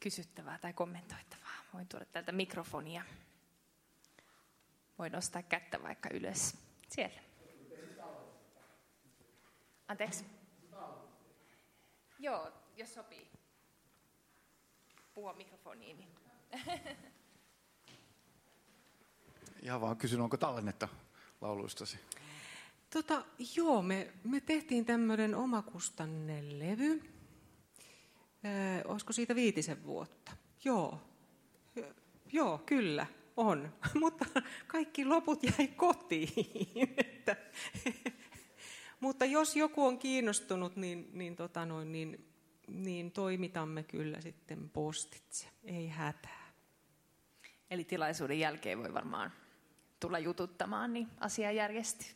[0.00, 1.56] kysyttävää tai kommentoitavaa?
[1.74, 3.02] Voin tuoda täältä mikrofonia.
[4.98, 6.56] Voin nostaa kättä vaikka ylös.
[6.88, 7.20] Siellä.
[9.88, 10.24] Anteeksi.
[12.18, 13.28] Joo, jos sopii.
[15.14, 15.96] Puhua mikrofoniin.
[15.98, 16.10] Niin.
[19.62, 20.88] Ihan vaan kysyn, onko tallennetta
[21.40, 21.98] lauluistasi?
[22.90, 23.24] Tota,
[23.56, 27.15] joo, me, me tehtiin tämmöinen omakustanne levy
[28.46, 30.32] Äh, olisiko siitä viitisen vuotta?
[30.64, 31.00] Joo.
[32.32, 33.72] Joo, kyllä, on.
[34.00, 34.26] Mutta
[34.66, 36.28] kaikki loput jäi kotiin.
[36.96, 37.36] Että,
[39.00, 42.28] mutta jos joku on kiinnostunut, niin, niin, tota noin, niin,
[42.68, 45.48] niin toimitamme kyllä sitten postitse.
[45.64, 46.46] Ei hätää.
[47.70, 49.32] Eli tilaisuuden jälkeen voi varmaan
[50.00, 52.08] tulla jututtamaan, niin asia järjestyy.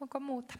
[0.00, 0.54] Onko muuta?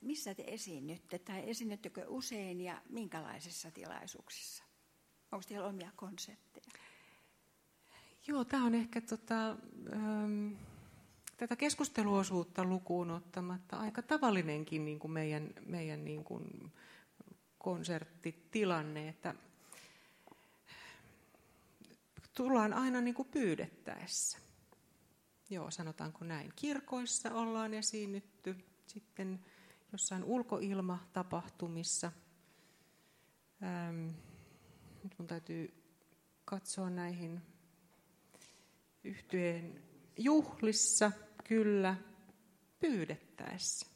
[0.00, 4.64] Missä te esiinnytte tai esiinnyttekö usein ja minkälaisissa tilaisuuksissa?
[5.32, 6.80] Onko teillä omia konsepteja?
[8.26, 9.50] Joo, tämä on ehkä tota,
[9.92, 10.52] ähm,
[11.36, 16.72] tätä keskusteluosuutta lukuun ottamatta aika tavallinenkin niin kuin meidän, meidän niin kuin
[17.58, 19.34] konserttitilanne, että
[22.34, 24.38] tullaan aina niin kuin pyydettäessä.
[25.50, 26.52] Joo, sanotaanko näin.
[26.56, 29.40] Kirkoissa ollaan esiinnytty, sitten
[29.92, 32.12] jossain ulkoilmatapahtumissa.
[33.62, 34.08] Ähm,
[35.04, 35.74] nyt mun täytyy
[36.44, 37.42] katsoa näihin
[39.04, 39.82] yhtyeen
[40.16, 41.12] juhlissa,
[41.44, 41.96] kyllä,
[42.80, 43.86] pyydettäessä.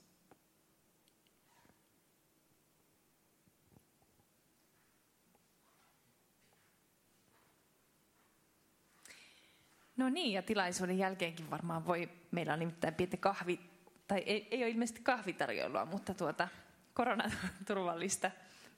[9.97, 13.74] No niin, ja tilaisuuden jälkeenkin varmaan voi, meillä on nimittäin pieni kahvi
[14.09, 16.49] tai ei, ei ole ilmeisesti kahvitarjoilua, mutta tuota,
[16.95, 18.31] koronaturvallista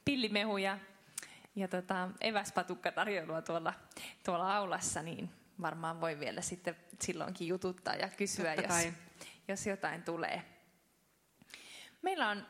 [0.05, 0.79] pillimehuja
[1.57, 3.75] ja tota, eväspatukkatarjoilua tuolla,
[4.25, 5.31] tuolla aulassa, niin
[5.63, 8.93] varmaan voi vielä sitten silloinkin jututtaa ja kysyä, jos,
[9.49, 10.43] jos jotain tulee.
[12.03, 12.47] Meillä on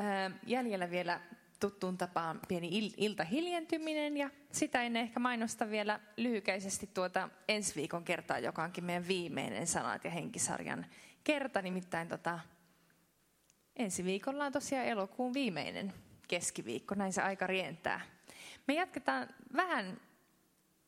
[0.00, 1.20] äh, jäljellä vielä
[1.60, 8.04] tuttuun tapaan pieni il- iltahiljentyminen ja sitä ennen ehkä mainosta vielä lyhykäisesti tuota ensi viikon
[8.04, 10.86] kertaa, joka onkin meidän viimeinen sanat ja henkisarjan
[11.26, 12.40] kerta, nimittäin tota,
[13.76, 15.94] ensi viikolla on tosiaan elokuun viimeinen
[16.28, 18.00] keskiviikko, näin se aika rientää.
[18.66, 20.00] Me jatketaan vähän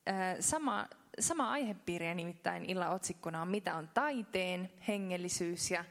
[0.09, 0.89] äh, sama,
[1.21, 5.85] sama aihepiiriä, nimittäin illan otsikkona on Mitä on taiteen hengellisyys, ja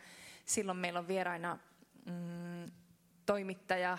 [0.45, 1.59] silloin meillä on vieraina
[2.05, 2.71] mm,
[3.25, 3.97] toimittaja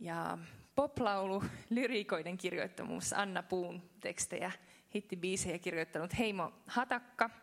[0.00, 0.38] ja
[0.74, 4.52] poplaulu, lyriikoiden kirjoittamus Anna Puun tekstejä,
[4.94, 7.30] hittibiisejä kirjoittanut Heimo Hatakka–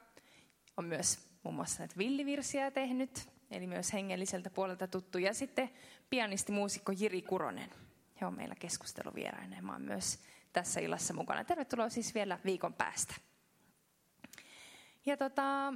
[0.77, 5.17] on myös muun muassa näitä villivirsiä tehnyt, eli myös hengelliseltä puolelta tuttu.
[5.17, 5.69] Ja sitten
[6.09, 7.69] pianisti muusikko Jiri Kuronen.
[8.22, 10.19] He on meillä keskusteluvieraina ja mä oon myös
[10.53, 11.43] tässä illassa mukana.
[11.43, 13.15] Tervetuloa siis vielä viikon päästä.
[15.05, 15.73] Ja tota,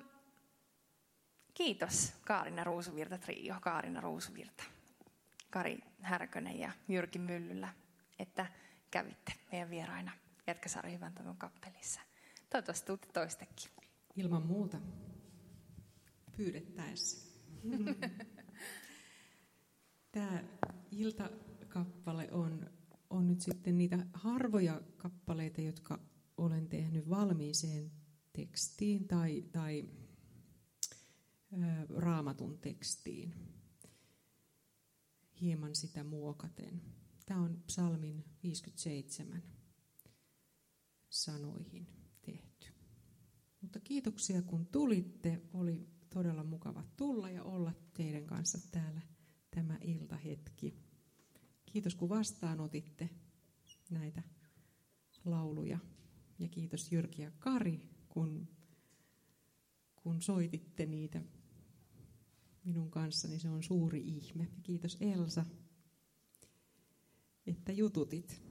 [1.53, 4.63] kiitos Kaarina Ruusuvirta Trio, Kaarina Ruusuvirta,
[5.49, 7.69] Kari Härkönen ja Jyrki Myllyllä,
[8.19, 8.45] että
[8.91, 10.11] kävitte meidän vieraina
[10.47, 12.01] Jätkäsaari Hyvän kappelissa.
[12.49, 13.71] Toivottavasti tuutte toistekin.
[14.15, 14.77] Ilman muuta.
[16.39, 17.29] Pyydettäessä.
[20.11, 20.43] Tämä
[20.91, 22.69] iltakappale on,
[23.09, 25.99] on nyt sitten niitä harvoja kappaleita, jotka
[26.37, 27.91] olen tehnyt valmiiseen
[28.33, 29.89] tekstiin tai, tai
[31.53, 33.35] ä, raamatun tekstiin.
[35.41, 36.81] Hieman sitä muokaten.
[37.25, 39.43] Tämä on psalmin 57
[41.09, 41.87] sanoihin
[42.21, 42.67] tehty.
[43.61, 45.41] Mutta kiitoksia kun tulitte.
[45.53, 49.01] Oli todella mukava tulla ja olla teidän kanssa täällä
[49.51, 50.75] tämä iltahetki.
[51.65, 53.09] Kiitos kun vastaanotitte
[53.89, 54.23] näitä
[55.25, 55.79] lauluja.
[56.39, 58.47] Ja kiitos Jyrki ja Kari, kun,
[59.95, 61.21] kun soititte niitä
[62.63, 63.39] minun kanssani.
[63.39, 64.43] Se on suuri ihme.
[64.43, 65.45] Ja kiitos Elsa,
[67.47, 68.41] että jututit.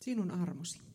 [0.00, 0.91] Sinun armosi.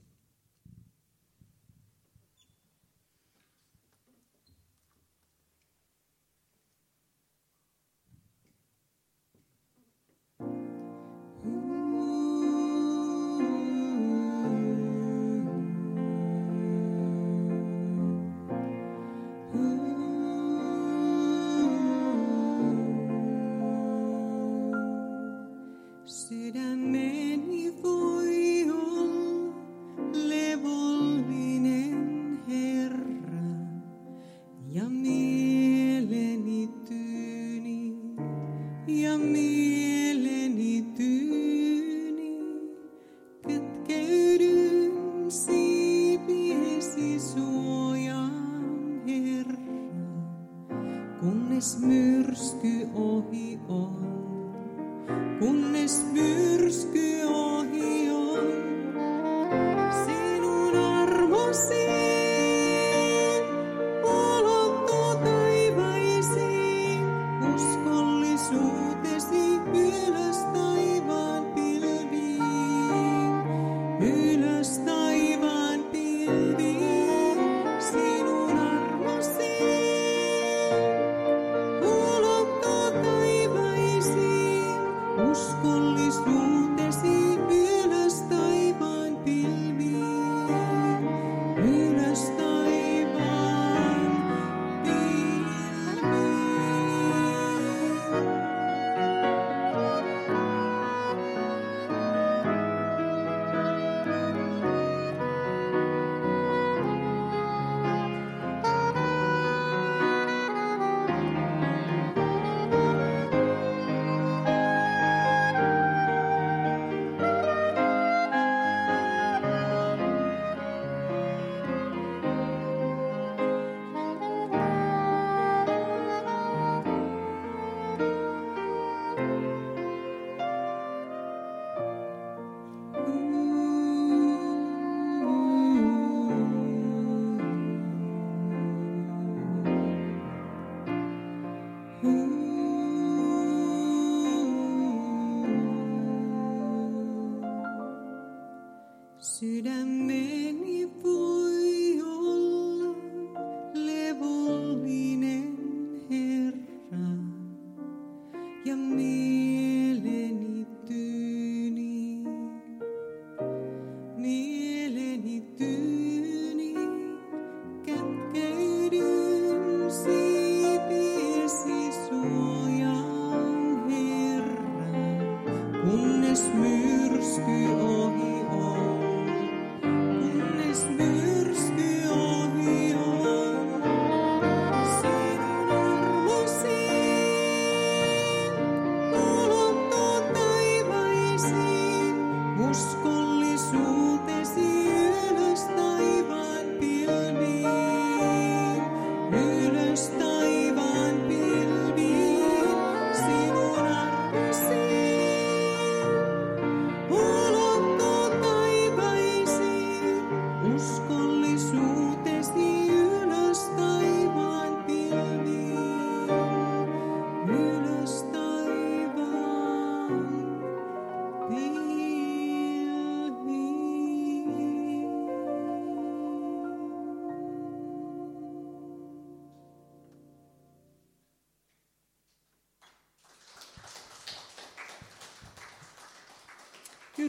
[149.37, 149.76] Sudan.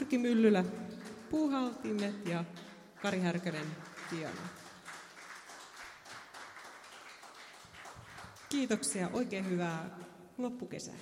[0.09, 0.65] Jyrki Myllylä
[1.31, 2.45] puuhaltimet ja
[3.03, 3.67] Kari Härkönen
[4.11, 4.41] piano.
[8.49, 9.99] Kiitoksia, oikein hyvää
[10.39, 10.95] loppukesää.